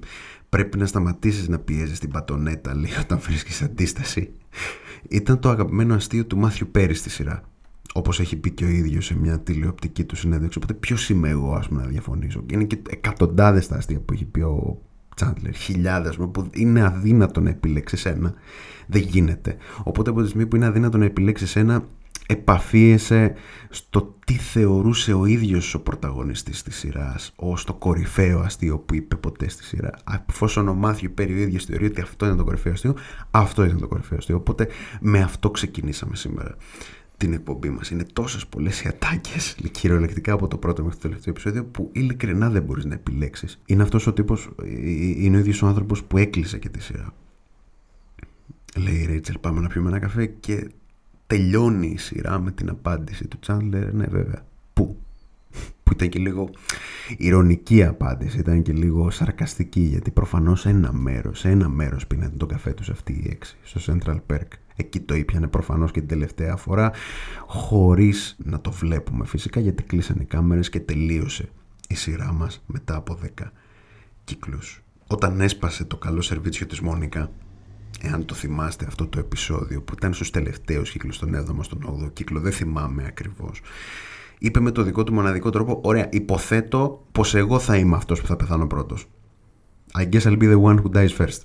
πρέπει 0.50 0.78
να 0.78 0.86
σταματήσεις 0.86 1.48
να 1.48 1.60
πιέζεις 1.60 2.00
την 2.00 2.10
πατονέτα 2.10 2.76
λέει 2.76 2.94
όταν 3.00 3.20
βρίσκεις 3.20 3.62
αντίσταση 3.62 4.34
ήταν 5.10 5.40
το 5.40 5.50
αγαπημένο 5.50 5.94
αστείο 5.96 6.26
του 6.26 6.38
Μάθιου 6.38 6.68
Πέρι 6.72 6.94
στη 6.94 7.10
σειρά 7.10 7.51
όπως 7.94 8.20
έχει 8.20 8.36
πει 8.36 8.52
και 8.52 8.66
ο 8.66 8.68
ίδιος 8.68 9.06
σε 9.06 9.18
μια 9.18 9.40
τηλεοπτική 9.40 10.04
του 10.04 10.16
συνέντευξη 10.16 10.58
οπότε 10.58 10.74
ποιος 10.74 11.10
είμαι 11.10 11.30
εγώ 11.30 11.54
ας 11.54 11.68
πούμε 11.68 11.82
να 11.82 11.88
διαφωνήσω 11.88 12.42
και 12.46 12.56
είναι 12.56 12.64
και 12.64 12.82
εκατοντάδες 12.90 13.68
τα 13.68 13.76
αστεία 13.76 14.00
που 14.00 14.14
έχει 14.14 14.26
πει 14.26 14.40
ο 14.40 14.82
Τσάντλερ 15.16 15.54
χιλιάδες 15.56 16.16
που 16.16 16.50
είναι 16.54 16.84
αδύνατο 16.86 17.42
να 17.42 17.50
επιλέξει 17.50 18.10
ένα 18.10 18.34
δεν 18.88 19.02
γίνεται 19.02 19.58
οπότε 19.84 20.10
από 20.10 20.22
τη 20.22 20.28
στιγμή 20.28 20.46
που 20.46 20.56
είναι 20.56 20.66
αδύνατο 20.66 20.98
να 20.98 21.06
επιλέξει 21.06 21.60
ένα 21.60 21.86
επαφίεσαι 22.32 23.34
στο 23.70 24.16
τι 24.26 24.34
θεωρούσε 24.34 25.14
ο 25.14 25.26
ίδιος 25.26 25.74
ο 25.74 25.82
πρωταγωνιστής 25.82 26.64
της 26.64 26.78
σειράς 26.78 27.34
ως 27.36 27.64
το 27.64 27.74
κορυφαίο 27.74 28.40
αστείο 28.40 28.78
που 28.80 28.96
είπε 28.96 29.16
ποτέ 29.16 29.50
στη 29.50 29.64
σειρά. 29.64 29.92
Αφόσον 30.04 30.68
ο 30.68 30.74
Μάθιου 30.74 31.12
Πέρι 31.14 31.34
ο 31.34 31.38
ίδιος 31.38 31.66
θεωρεί 31.66 31.86
ότι 31.86 32.02
αυτό 32.02 32.26
ήταν 32.26 32.38
το 32.38 32.44
κορυφαίο 32.44 32.72
αστείο, 32.72 32.96
αυτό 33.32 33.64
ήταν 33.64 33.80
το 33.80 33.88
κορυφαίο 33.88 34.18
αστείο. 34.18 34.36
Οπότε 34.36 34.68
με 35.02 35.22
αυτό 35.22 35.52
ξεκινήσαμε 35.52 36.16
σήμερα 36.16 36.56
την 37.22 37.34
εκπομπή 37.34 37.70
μας. 37.70 37.90
Είναι 37.90 38.06
τόσες 38.14 38.46
πολλές 38.46 38.82
οι 38.82 38.88
ατάκες, 38.88 39.56
κυριολεκτικά 39.72 40.34
από 40.34 40.48
το 40.48 40.58
πρώτο 40.58 40.84
μέχρι 40.84 41.00
το 41.00 41.08
τελευταίο 41.08 41.34
επεισόδιο, 41.34 41.66
που 41.66 41.90
ειλικρινά 41.92 42.50
δεν 42.50 42.64
μπορείς 42.64 42.86
να 42.86 42.94
επιλέξεις. 42.94 43.62
Είναι 43.66 43.84
αυτός 43.84 44.08
ο 44.08 44.14
τύπος, 44.14 44.50
ε, 44.64 44.68
ε, 44.68 45.24
είναι 45.24 45.36
ο 45.38 45.40
ίδιος 45.40 45.62
ο 45.62 45.68
άνθρωπος 45.68 46.04
που 46.04 46.18
έκλεισε 46.18 46.58
και 46.58 46.70
τη 46.70 46.82
σειρά. 46.82 47.14
Λέει 48.78 48.96
η 48.96 49.06
Ρέιτσελ 49.06 49.38
πάμε 49.40 49.60
να 49.60 49.68
πιούμε 49.68 49.90
ένα 49.90 50.00
καφέ 50.00 50.26
και 50.26 50.70
τελειώνει 51.28 51.88
η 51.88 51.98
σειρά 51.98 52.40
με 52.40 52.52
την 52.52 52.70
απάντηση 52.70 53.28
του 53.28 53.40
Τσάντλερ, 53.40 53.94
ναι 53.94 54.06
βέβαια, 54.06 54.46
πού. 54.74 54.98
Που 55.84 55.92
ήταν 55.92 56.10
και 56.10 56.20
λίγο 56.20 56.50
ηρωνική 57.18 57.84
απάντηση, 57.84 58.40
ήταν 58.40 58.62
και 58.62 58.74
λίγο 58.74 59.10
σαρκαστική, 59.10 59.82
γιατί 59.82 60.12
προφανώς 60.12 60.66
ένα 60.66 60.94
μέρος, 60.94 61.46
ένα 61.46 61.70
μέρος 61.70 62.08
πίνανε 62.08 62.34
τον 62.38 62.48
καφέ 62.48 62.72
τους 62.72 62.90
αυτοί 62.90 63.14
οι 63.14 63.30
έξι, 63.32 63.58
στο 63.64 63.94
Central 63.94 64.18
Perk. 64.28 64.48
Εκεί 64.82 65.00
το 65.00 65.16
ήπιανε 65.16 65.48
προφανώς 65.48 65.92
και 65.92 66.00
την 66.00 66.10
τελευταία 66.10 66.56
φορά 66.56 66.92
χωρίς 67.46 68.36
να 68.46 68.62
το 68.62 68.72
βλέπουμε 68.72 69.26
φυσικά 69.26 69.60
γιατί 69.60 69.84
κλείσανε 69.84 70.22
οι 70.22 70.26
κάμερες 70.26 70.70
και 70.70 70.80
τελείωσε 70.80 71.50
η 71.88 71.96
σειρά 71.96 72.34
μας 72.34 72.64
μετά 72.66 72.96
από 72.96 73.18
10 73.38 73.52
κύκλους. 74.24 74.84
Όταν 75.08 75.42
έσπασε 75.42 75.84
το 75.84 75.98
καλό 75.98 76.22
σερβίτσιο 76.22 76.66
της 76.66 76.80
Μόνικα 76.80 77.32
εάν 78.02 78.26
το 78.26 78.34
θυμάστε 78.34 78.86
αυτό 78.86 79.08
το 79.08 79.20
επεισόδιο 79.20 79.82
που 79.82 79.94
ήταν 79.98 80.14
στους 80.14 80.30
τελευταίους 80.30 80.92
κύκλους, 80.92 81.20
τον 81.20 81.36
7ο, 81.36 81.64
στον 81.64 82.04
8ο 82.04 82.14
κύκλο, 82.14 82.40
δεν 82.40 82.52
θυμάμαι 82.52 83.06
ακριβώς. 83.08 83.62
Είπε 84.40 84.60
με 84.60 84.72
το 84.72 84.84
δικό 84.84 85.04
του 85.04 85.14
μοναδικό 85.14 85.50
τρόπο, 85.50 85.80
ωραία, 85.84 86.08
υποθέτω 86.12 87.06
πως 87.12 87.36
εγώ 87.36 87.60
θα 87.60 87.78
είμαι 87.78 87.96
αυτός 87.96 88.22
που 88.22 88.28
θα 88.28 88.36
πεθάνω 88.36 88.68
πρώτος. 88.68 89.10
I 90.00 90.10
guess 90.10 90.22
I'll 90.22 90.38
be 90.38 90.48
the 90.54 90.62
one 90.62 90.78
who 90.84 90.90
dies 90.90 91.12
first. 91.18 91.42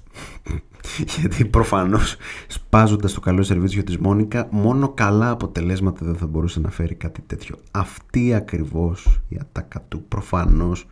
Γιατί 1.19 1.45
προφανώς 1.45 2.17
σπάζοντας 2.47 3.13
το 3.13 3.21
καλό 3.21 3.43
σερβίτσιο 3.43 3.83
της 3.83 3.99
Μόνικα, 3.99 4.49
μόνο 4.51 4.89
καλά 4.89 5.31
αποτελέσματα 5.31 6.05
δεν 6.05 6.17
θα 6.17 6.27
μπορούσε 6.27 6.61
να 6.61 6.71
φέρει 6.71 6.95
κάτι 6.95 7.21
τέτοιο. 7.27 7.57
Αυτή 7.71 8.35
ακριβώς 8.35 9.21
η 9.29 9.37
ατάκα 9.41 9.81
του 9.89 10.03
προφανώς 10.09 10.87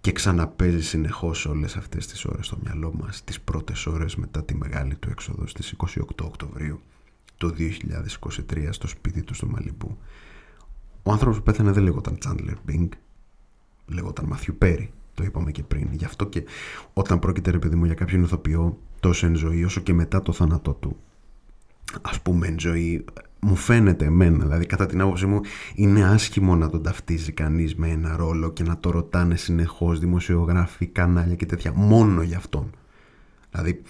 και 0.00 0.12
ξαναπέζει 0.12 0.82
συνεχώς 0.82 1.46
όλες 1.46 1.76
αυτές 1.76 2.06
τις 2.06 2.24
ώρες 2.24 2.46
στο 2.46 2.58
μυαλό 2.64 2.94
μας, 3.00 3.24
τις 3.24 3.40
πρώτες 3.40 3.86
ώρες 3.86 4.16
μετά 4.16 4.44
τη 4.44 4.54
μεγάλη 4.54 4.94
του 4.94 5.08
έξοδο 5.10 5.46
στις 5.46 5.74
28 5.76 6.24
Οκτωβρίου 6.24 6.80
του 7.36 7.54
2023 7.58 8.68
στο 8.70 8.86
σπίτι 8.86 9.22
του 9.22 9.34
στο 9.34 9.46
Μαλιμπού. 9.46 9.98
Ο 11.02 11.12
άνθρωπος 11.12 11.36
που 11.36 11.42
πέθανε 11.42 11.70
δεν 11.72 11.82
λέγονταν 11.82 12.18
Chandler 12.24 12.70
Bing, 12.70 12.88
λέγονταν 13.86 14.26
Μαθιου 14.26 14.54
Πέρι 14.58 14.92
το 15.20 15.26
είπαμε 15.26 15.50
και 15.50 15.62
πριν. 15.62 15.88
Γι' 15.92 16.04
αυτό 16.04 16.26
και 16.26 16.44
όταν 16.92 17.18
πρόκειται, 17.18 17.50
ρε 17.50 17.58
παιδί 17.58 17.76
μου, 17.76 17.84
για 17.84 17.94
κάποιον 17.94 18.22
ηθοποιό, 18.22 18.78
τόσο 19.00 19.26
εν 19.26 19.36
ζωή, 19.36 19.64
όσο 19.64 19.80
και 19.80 19.92
μετά 19.92 20.22
το 20.22 20.32
θάνατό 20.32 20.72
του, 20.72 20.96
ας 22.02 22.20
πούμε 22.20 22.46
εν 22.46 22.60
ζωή, 22.60 23.04
μου 23.40 23.56
φαίνεται 23.56 24.04
εμένα, 24.04 24.44
δηλαδή 24.44 24.66
κατά 24.66 24.86
την 24.86 25.00
άποψή 25.00 25.26
μου, 25.26 25.40
είναι 25.74 26.04
άσχημο 26.04 26.56
να 26.56 26.70
τον 26.70 26.82
ταυτίζει 26.82 27.32
κανείς 27.32 27.74
με 27.74 27.88
ένα 27.88 28.16
ρόλο 28.16 28.52
και 28.52 28.62
να 28.62 28.78
το 28.78 28.90
ρωτάνε 28.90 29.36
συνεχώς 29.36 29.98
δημοσιογράφοι, 29.98 30.86
κανάλια 30.86 31.34
και 31.34 31.46
τέτοια, 31.46 31.72
μόνο 31.72 32.22
για 32.22 32.36
αυτόν. 32.36 32.70
Δηλαδή, 33.50 33.82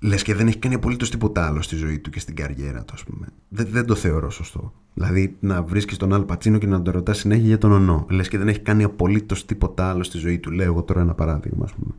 λες 0.00 0.22
και 0.22 0.34
δεν 0.34 0.46
έχει 0.46 0.58
κάνει 0.58 0.74
απολύτως 0.74 1.10
τίποτα 1.10 1.46
άλλο 1.46 1.62
στη 1.62 1.76
ζωή 1.76 1.98
του 1.98 2.10
και 2.10 2.20
στην 2.20 2.36
καριέρα 2.36 2.84
του, 2.84 2.92
ας 2.94 3.04
πούμε. 3.04 3.26
Δεν, 3.48 3.66
δεν 3.70 3.86
το 3.86 3.94
θεωρώ 3.94 4.30
σωστό. 4.30 4.72
Δηλαδή 4.94 5.36
να 5.40 5.62
βρίσκεις 5.62 5.96
τον 5.96 6.12
Αλ 6.12 6.22
Πατσίνο 6.22 6.58
και 6.58 6.66
να 6.66 6.82
τον 6.82 6.92
ρωτάς 6.92 7.18
συνέχεια 7.18 7.46
για 7.46 7.58
τον 7.58 7.72
ονό. 7.72 8.06
Λες 8.10 8.28
και 8.28 8.38
δεν 8.38 8.48
έχει 8.48 8.60
κάνει 8.60 8.84
απολύτως 8.84 9.44
τίποτα 9.44 9.88
άλλο 9.88 10.02
στη 10.02 10.18
ζωή 10.18 10.38
του. 10.38 10.50
Λέω 10.50 10.66
εγώ 10.66 10.82
τώρα 10.82 11.00
ένα 11.00 11.14
παράδειγμα, 11.14 11.64
ας 11.64 11.72
πούμε. 11.72 11.94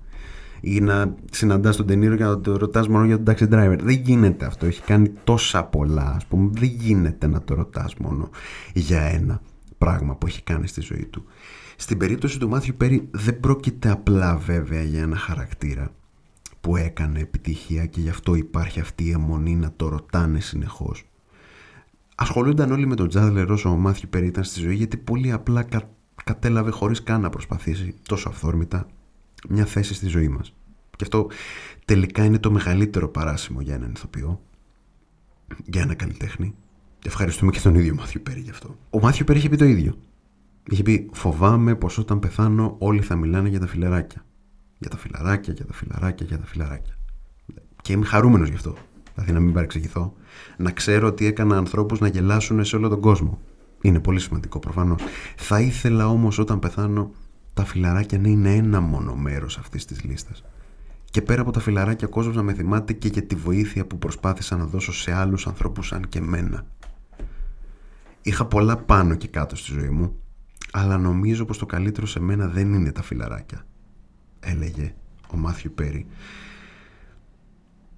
Ή 0.62 0.80
να 0.80 1.16
συναντάς 1.32 1.76
τον 1.76 1.86
Τενήρο 1.86 2.16
και 2.16 2.24
να 2.24 2.40
τον 2.40 2.56
ρωτάς 2.56 2.88
μόνο 2.88 3.06
για 3.06 3.24
τον 3.24 3.36
taxi 3.36 3.54
driver. 3.54 3.78
Δεν 3.82 4.02
γίνεται 4.04 4.46
αυτό. 4.46 4.66
Έχει 4.66 4.82
κάνει 4.82 5.12
τόσα 5.24 5.64
πολλά, 5.64 6.14
ας 6.16 6.26
πούμε. 6.26 6.50
Δεν 6.54 6.70
γίνεται 6.70 7.28
να 7.28 7.42
το 7.42 7.54
ρωτάς 7.54 7.96
μόνο 7.96 8.30
για 8.74 9.02
ένα 9.02 9.42
πράγμα 9.78 10.16
που 10.16 10.28
έχει 10.28 10.44
κάνει 10.44 10.68
στη 10.68 10.82
ζωή 10.82 11.06
του. 11.06 11.24
Στην 11.76 11.98
περίπτωση 11.98 12.40
του 12.40 12.50
Μάθιου 12.50 12.74
Πέρι 12.78 13.08
δεν 13.12 13.40
πρόκειται 13.40 13.90
απλά 13.90 14.38
βέβαια 14.38 14.82
για 14.84 15.02
ένα 15.02 15.16
χαρακτήρα 15.16 15.92
που 16.70 16.76
έκανε 16.76 17.20
επιτυχία 17.20 17.86
και 17.86 18.02
γι' 18.02 18.10
αυτό 18.10 18.36
υπάρχει 18.36 18.80
αυτή 18.80 19.06
η 19.06 19.12
αιμονή 19.12 19.56
να 19.56 19.72
το 19.76 19.88
ρωτάνε 19.88 20.40
συνεχώς. 20.40 21.06
Ασχολούνταν 22.16 22.72
όλοι 22.72 22.86
με 22.86 22.96
τον 22.96 23.08
Τζάντλερ 23.08 23.52
όσο 23.52 23.70
ο 23.70 23.76
Μάθιου 23.76 24.10
Πέρι 24.10 24.26
ήταν 24.26 24.44
στη 24.44 24.60
ζωή 24.60 24.76
γιατί 24.76 24.98
πολύ 24.98 25.32
απλά 25.32 25.64
κα, 25.64 25.90
κατέλαβε 26.24 26.72
χωρίς 26.72 27.04
καν 27.04 27.22
να 27.22 27.30
προσπαθήσει 27.30 27.96
τόσο 28.08 28.30
αυθόρμητα 28.30 28.88
μια 29.50 29.66
θέση 29.66 29.94
στη 29.94 30.08
ζωή 30.08 30.28
μας. 30.28 30.56
Και 30.90 31.04
αυτό 31.04 31.28
τελικά 31.86 32.24
είναι 32.24 32.40
το 32.40 32.52
μεγαλύτερο 32.52 33.10
παράσημο 33.10 33.62
για 33.62 33.74
έναν 33.74 33.92
ηθοποιό, 33.96 34.42
για 35.66 35.82
ένα 35.82 35.94
καλλιτέχνη. 35.94 36.56
Ευχαριστούμε 37.06 37.52
και 37.52 37.60
τον 37.60 37.76
ίδιο 37.76 37.96
Μάθιου 37.96 38.22
Πέρι 38.24 38.40
γι' 38.40 38.50
αυτό. 38.50 38.78
Ο 38.90 39.00
Μάθιου 39.00 39.26
Πέρι 39.26 39.40
είχε 39.40 39.50
πει 39.50 39.56
το 39.56 39.66
ίδιο. 39.66 39.98
Είχε 40.70 40.84
πει 40.84 41.10
φοβάμαι 41.14 41.76
πως 41.76 41.98
όταν 41.98 42.20
πεθάνω 42.20 42.76
όλοι 42.80 43.02
θα 43.02 43.16
μιλάνε 43.16 43.50
για 43.50 43.60
τα 43.60 43.68
φιλαράκια. 43.68 44.24
Για 44.80 44.90
τα 44.90 44.98
φιλαράκια, 44.98 45.54
για 45.54 45.66
τα 45.66 45.74
φιλαράκια, 45.74 46.26
για 46.26 46.38
τα 46.38 46.46
φιλαράκια. 46.46 46.94
Και 47.82 47.94
είμαι 47.94 48.06
χαρούμενος 48.06 48.50
γι' 48.50 48.56
αυτό. 48.56 48.76
Δηλαδή 49.14 49.34
να 49.34 49.40
μην 49.40 49.54
παρεξηγηθώ. 49.54 50.14
Να 50.58 50.72
ξέρω 50.72 51.08
ότι 51.08 51.26
έκανα 51.26 51.58
ανθρώπους 51.58 52.00
να 52.00 52.08
γελάσουν 52.08 52.66
σε 52.66 52.76
όλο 52.76 52.90
τον 52.90 53.00
κόσμο. 53.00 53.40
Είναι 53.82 54.00
πολύ 54.00 54.20
σημαντικό 54.20 54.60
προφανώς. 54.60 55.02
Θα 55.38 55.60
ήθελα 55.60 56.08
όμως 56.08 56.40
όταν 56.40 56.60
πεθάνω 56.60 57.12
τα 57.54 57.66
φιλαράκια 57.66 58.20
να 58.20 58.28
είναι 58.28 58.56
ένα 58.56 58.80
μόνο 58.80 59.16
μέρος 59.16 59.58
αυτής 59.58 59.86
της 59.86 60.04
λίστας. 60.04 60.44
Και 61.12 61.22
πέρα 61.22 61.42
από 61.42 61.52
τα 61.52 61.60
φιλαράκια 61.60 62.08
ο 62.08 62.12
κόσμος 62.12 62.36
να 62.36 62.42
με 62.42 62.54
θυμάται 62.54 62.94
και 62.94 63.08
για 63.08 63.24
τη 63.24 63.36
βοήθεια 63.36 63.86
που 63.86 63.98
προσπάθησα 63.98 64.58
να 64.58 64.66
δώσω 64.66 64.94
σε 64.94 65.12
άλλους 65.12 65.48
ανθρώπους 65.48 65.88
σαν 65.88 66.10
και 66.10 66.22
μένα. 66.22 66.66
Είχα 68.22 68.46
πολλά 68.46 68.78
πάνω 68.78 69.16
και 69.16 69.28
κάτω 69.28 69.56
στη 69.56 69.72
ζωή 69.72 69.90
μου 69.90 70.16
αλλά 70.72 70.98
νομίζω 70.98 71.46
πως 71.46 71.58
το 71.58 71.66
καλύτερο 71.66 72.06
σε 72.06 72.20
μένα 72.20 72.48
δεν 72.48 72.74
είναι 72.74 72.92
τα 72.92 73.02
φιλαράκια 73.02 73.66
έλεγε 74.40 74.94
ο 75.34 75.38
Μάθιου 75.38 75.72
Πέρι. 75.76 76.06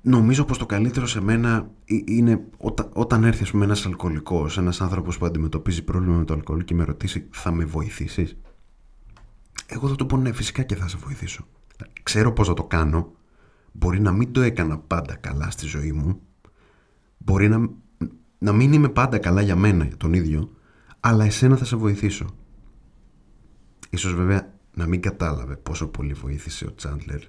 Νομίζω 0.01 0.45
πως 0.45 0.57
το 0.57 0.65
καλύτερο 0.65 1.05
σε 1.05 1.21
μένα 1.21 1.71
είναι 1.85 2.43
όταν, 2.57 2.89
όταν 2.93 3.23
έρθει 3.23 3.43
ας 3.43 3.51
πούμε 3.51 3.65
ένας 3.65 3.85
αλκοολικός 3.85 4.57
ένας 4.57 4.81
άνθρωπος 4.81 5.17
που 5.17 5.25
αντιμετωπίζει 5.25 5.83
πρόβλημα 5.83 6.17
με 6.17 6.25
το 6.25 6.33
αλκοόλ 6.33 6.63
και 6.63 6.73
με 6.73 6.83
ρωτήσει 6.83 7.27
θα 7.31 7.51
με 7.51 7.65
βοηθήσεις; 7.65 8.37
Εγώ 9.65 9.87
θα 9.87 9.95
του 9.95 10.05
πω 10.05 10.17
ναι 10.17 10.31
φυσικά 10.31 10.63
και 10.63 10.75
θα 10.75 10.87
σε 10.87 10.97
βοηθήσω. 10.97 11.47
Ξέρω 12.03 12.33
πως 12.33 12.47
θα 12.47 12.53
το 12.53 12.63
κάνω. 12.63 13.11
Μπορεί 13.71 13.99
να 13.99 14.11
μην 14.11 14.31
το 14.31 14.41
έκανα 14.41 14.77
πάντα 14.77 15.15
καλά 15.15 15.49
στη 15.49 15.65
ζωή 15.65 15.91
μου. 15.91 16.19
Μπορεί 17.17 17.49
να, 17.49 17.69
να 18.37 18.51
μην 18.51 18.73
είμαι 18.73 18.89
πάντα 18.89 19.17
καλά 19.17 19.41
για 19.41 19.55
μένα 19.55 19.85
για 19.85 19.97
τον 19.97 20.13
ίδιο 20.13 20.49
αλλά 20.99 21.25
εσένα 21.25 21.55
θα 21.55 21.65
σε 21.65 21.75
βοηθήσω 21.75 22.25
Ίσως 23.89 24.13
βέβαια 24.13 24.53
να 24.73 24.87
μην 24.87 25.01
κατάλαβε 25.01 25.55
πόσο 25.55 25.87
πολύ 25.87 26.13
βοήθησε 26.13 26.65
ο 26.65 26.75
Τσάντλερ, 26.75 27.21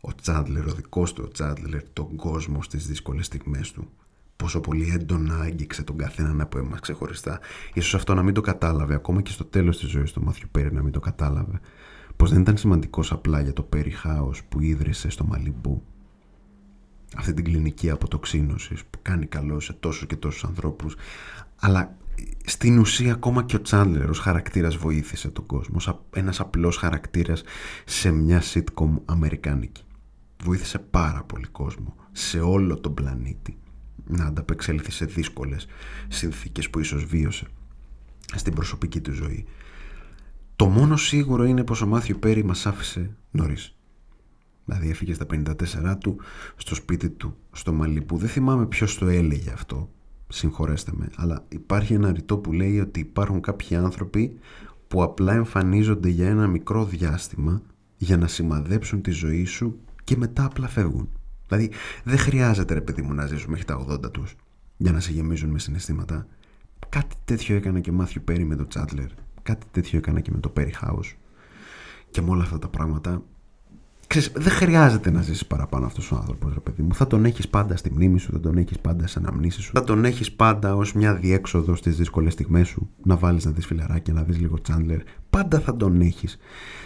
ο 0.00 0.14
Τσάντλερ, 0.14 0.66
ο 0.66 0.72
δικός 0.72 1.12
του 1.12 1.22
ο 1.26 1.28
Τσάντλερ, 1.28 1.82
τον 1.92 2.16
κόσμο 2.16 2.62
στις 2.62 2.86
δύσκολες 2.86 3.26
στιγμές 3.26 3.72
του. 3.72 3.90
Πόσο 4.36 4.60
πολύ 4.60 4.90
έντονα 4.90 5.40
άγγιξε 5.40 5.82
τον 5.82 5.96
καθέναν 5.96 6.40
από 6.40 6.58
εμάς 6.58 6.80
ξεχωριστά. 6.80 7.40
Ίσως 7.74 7.94
αυτό 7.94 8.14
να 8.14 8.22
μην 8.22 8.34
το 8.34 8.40
κατάλαβε, 8.40 8.94
ακόμα 8.94 9.22
και 9.22 9.30
στο 9.30 9.44
τέλος 9.44 9.78
της 9.78 9.88
ζωής 9.88 10.12
του 10.12 10.22
Μάθιου 10.22 10.48
Πέρι 10.50 10.72
να 10.72 10.82
μην 10.82 10.92
το 10.92 11.00
κατάλαβε. 11.00 11.60
Πως 12.16 12.30
δεν 12.30 12.40
ήταν 12.40 12.56
σημαντικός 12.56 13.12
απλά 13.12 13.40
για 13.40 13.52
το 13.52 13.62
Πέρι 13.62 13.90
Χάος 13.90 14.44
που 14.44 14.60
ίδρυσε 14.60 15.10
στο 15.10 15.24
Μαλιμπού. 15.24 15.82
Αυτή 17.16 17.34
την 17.34 17.44
κλινική 17.44 17.90
αποτοξίνωσης 17.90 18.84
που 18.84 18.98
κάνει 19.02 19.26
καλό 19.26 19.60
σε 19.60 19.72
τόσους 19.72 20.06
και 20.06 20.16
τόσους 20.16 20.44
ανθρώπους, 20.44 20.96
αλλά 21.60 21.96
στην 22.44 22.78
ουσία 22.78 23.12
ακόμα 23.12 23.42
και 23.42 23.56
ο 23.56 23.60
Τσάντλερ 23.60 24.08
ως 24.08 24.18
χαρακτήρας 24.18 24.76
βοήθησε 24.76 25.28
τον 25.28 25.46
κόσμο 25.46 25.76
ένας 26.10 26.40
απλός 26.40 26.76
χαρακτήρας 26.76 27.42
σε 27.84 28.10
μια 28.10 28.42
sitcom 28.52 28.90
αμερικάνικη. 29.04 29.82
Βοήθησε 30.42 30.78
πάρα 30.78 31.22
πολύ 31.22 31.46
κόσμο 31.46 31.94
σε 32.12 32.40
όλο 32.40 32.80
τον 32.80 32.94
πλανήτη 32.94 33.58
να 34.06 34.24
ανταπεξέλθει 34.24 34.90
σε 34.90 35.04
δύσκολες 35.04 35.66
συνθήκες 36.08 36.70
που 36.70 36.78
ίσως 36.78 37.04
βίωσε 37.04 37.46
στην 38.34 38.54
προσωπική 38.54 39.00
του 39.00 39.12
ζωή. 39.12 39.44
Το 40.56 40.66
μόνο 40.66 40.96
σίγουρο 40.96 41.44
είναι 41.44 41.64
πως 41.64 41.82
ο 41.82 41.86
Μάθιου 41.86 42.18
Πέρι 42.18 42.44
μας 42.44 42.66
άφησε 42.66 43.16
νωρίς. 43.30 43.76
Δηλαδή 44.64 44.90
έφυγε 44.90 45.14
στα 45.14 45.26
54 45.30 45.98
του 46.00 46.20
στο 46.56 46.74
σπίτι 46.74 47.10
του 47.10 47.36
στο 47.52 47.72
Μαλίπου. 47.72 48.16
Δεν 48.16 48.28
θυμάμαι 48.28 48.66
ποιος 48.66 48.98
το 48.98 49.06
έλεγε 49.06 49.50
αυτό 49.50 49.90
συγχωρέστε 50.32 50.92
με, 50.94 51.08
αλλά 51.16 51.44
υπάρχει 51.48 51.94
ένα 51.94 52.12
ρητό 52.12 52.38
που 52.38 52.52
λέει 52.52 52.80
ότι 52.80 53.00
υπάρχουν 53.00 53.40
κάποιοι 53.40 53.76
άνθρωποι 53.76 54.38
που 54.88 55.02
απλά 55.02 55.32
εμφανίζονται 55.32 56.08
για 56.08 56.28
ένα 56.28 56.46
μικρό 56.46 56.84
διάστημα 56.84 57.62
για 57.96 58.16
να 58.16 58.26
σημαδέψουν 58.26 59.02
τη 59.02 59.10
ζωή 59.10 59.44
σου 59.44 59.78
και 60.04 60.16
μετά 60.16 60.44
απλά 60.44 60.68
φεύγουν. 60.68 61.08
Δηλαδή 61.48 61.70
δεν 62.04 62.18
χρειάζεται 62.18 62.74
ρε 62.74 62.80
παιδί 62.80 63.02
μου 63.02 63.14
να 63.14 63.26
ζήσουμε 63.26 63.50
μέχρι 63.50 63.64
τα 63.64 63.86
80 63.88 64.12
τους 64.12 64.36
για 64.76 64.92
να 64.92 65.00
σε 65.00 65.12
γεμίζουν 65.12 65.50
με 65.50 65.58
συναισθήματα. 65.58 66.26
Κάτι 66.88 67.16
τέτοιο 67.24 67.56
έκανε 67.56 67.80
και 67.80 67.90
ο 67.90 67.92
Μάθιου 67.92 68.22
Πέρι 68.24 68.44
με 68.44 68.56
το 68.56 68.66
Τσάτλερ. 68.66 69.08
Κάτι 69.42 69.66
τέτοιο 69.70 69.98
έκανε 69.98 70.20
και 70.20 70.30
με 70.30 70.38
το 70.38 70.48
Πέρι 70.48 70.74
House. 70.82 71.16
Και 72.10 72.22
με 72.22 72.30
όλα 72.30 72.42
αυτά 72.42 72.58
τα 72.58 72.68
πράγματα 72.68 73.22
Ξέρεις, 74.12 74.32
δεν 74.34 74.52
χρειάζεται 74.52 75.10
να 75.10 75.22
ζήσεις 75.22 75.46
παραπάνω 75.46 75.86
αυτός 75.86 76.12
ο 76.12 76.16
άνθρωπος, 76.16 76.54
ρε 76.54 76.60
παιδί 76.60 76.82
μου. 76.82 76.94
Θα 76.94 77.06
τον 77.06 77.24
έχεις 77.24 77.48
πάντα 77.48 77.76
στη 77.76 77.92
μνήμη 77.92 78.18
σου, 78.18 78.32
θα 78.32 78.40
τον 78.40 78.56
έχεις 78.56 78.78
πάντα 78.78 79.06
σε 79.06 79.18
αναμνήσεις 79.18 79.64
σου. 79.64 79.70
Θα 79.74 79.84
τον 79.84 80.04
έχεις 80.04 80.32
πάντα 80.32 80.74
ως 80.74 80.92
μια 80.92 81.14
διέξοδο 81.14 81.74
στις 81.74 81.96
δύσκολες 81.96 82.32
στιγμές 82.32 82.68
σου. 82.68 82.90
Να 83.04 83.16
βάλεις 83.16 83.44
να 83.44 83.50
δεις 83.50 83.66
φιλαράκια, 83.66 84.12
να 84.12 84.22
δεις 84.22 84.38
λίγο 84.38 84.60
τσάντλερ. 84.60 84.98
Πάντα 85.30 85.60
θα 85.60 85.76
τον 85.76 86.00
έχεις 86.00 86.38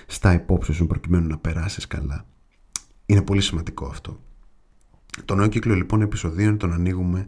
στα 0.07 0.33
υπόψη 0.33 0.73
σου 0.73 0.87
προκειμένου 0.87 1.27
να 1.27 1.39
περάσεις 1.39 1.87
καλά. 1.87 2.27
Είναι 3.07 3.23
πολύ 3.23 3.41
σημαντικό 3.41 3.87
αυτό. 3.87 4.21
Το 5.25 5.35
νέο 5.35 5.47
κύκλο 5.47 5.75
λοιπόν 5.75 6.03
επεισοδίων 6.03 6.59
τον 6.59 6.73
ανοίγουμε 6.73 7.27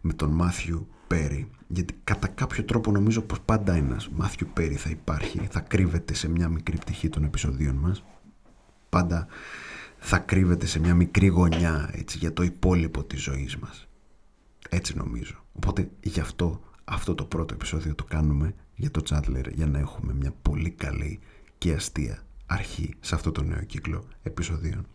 με 0.00 0.12
τον 0.12 0.30
Μάθιου 0.30 0.88
Πέρι. 1.06 1.50
Γιατί 1.66 1.94
κατά 2.04 2.28
κάποιο 2.28 2.64
τρόπο 2.64 2.90
νομίζω 2.90 3.20
πως 3.20 3.40
πάντα 3.40 3.74
ένας 3.74 4.08
Μάθιου 4.16 4.48
Πέρι 4.52 4.74
θα 4.74 4.90
υπάρχει, 4.90 5.48
θα 5.50 5.60
κρύβεται 5.60 6.14
σε 6.14 6.28
μια 6.28 6.48
μικρή 6.48 6.76
πτυχή 6.76 7.08
των 7.08 7.24
επεισοδίων 7.24 7.74
μας 7.74 8.02
πάντα 8.88 9.26
θα 9.98 10.18
κρύβεται 10.18 10.66
σε 10.66 10.80
μια 10.80 10.94
μικρή 10.94 11.26
γωνιά 11.26 11.90
έτσι, 11.92 12.18
για 12.18 12.32
το 12.32 12.42
υπόλοιπο 12.42 13.04
της 13.04 13.22
ζωής 13.22 13.56
μας. 13.56 13.88
Έτσι 14.68 14.96
νομίζω. 14.96 15.44
Οπότε 15.52 15.90
γι' 16.00 16.20
αυτό 16.20 16.60
αυτό 16.84 17.14
το 17.14 17.24
πρώτο 17.24 17.54
επεισόδιο 17.54 17.94
το 17.94 18.04
κάνουμε 18.04 18.54
για 18.74 18.90
το 18.90 19.02
Chandler 19.08 19.52
για 19.54 19.66
να 19.66 19.78
έχουμε 19.78 20.14
μια 20.14 20.32
πολύ 20.42 20.70
καλή 20.70 21.20
και 21.58 21.72
αστεία 21.72 22.22
αρχή 22.46 22.94
σε 23.00 23.14
αυτό 23.14 23.32
το 23.32 23.42
νέο 23.42 23.62
κύκλο 23.62 24.04
επεισοδίων. 24.22 24.86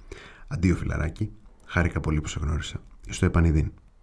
Αντίο 0.47 0.75
φιλαράκι, 0.75 1.32
χάρηκα 1.65 1.99
πολύ 1.99 2.21
που 2.21 2.27
σε 2.27 2.39
γνώρισα. 2.39 2.82
Στο 3.10 3.25
επανειδήν. 3.25 3.71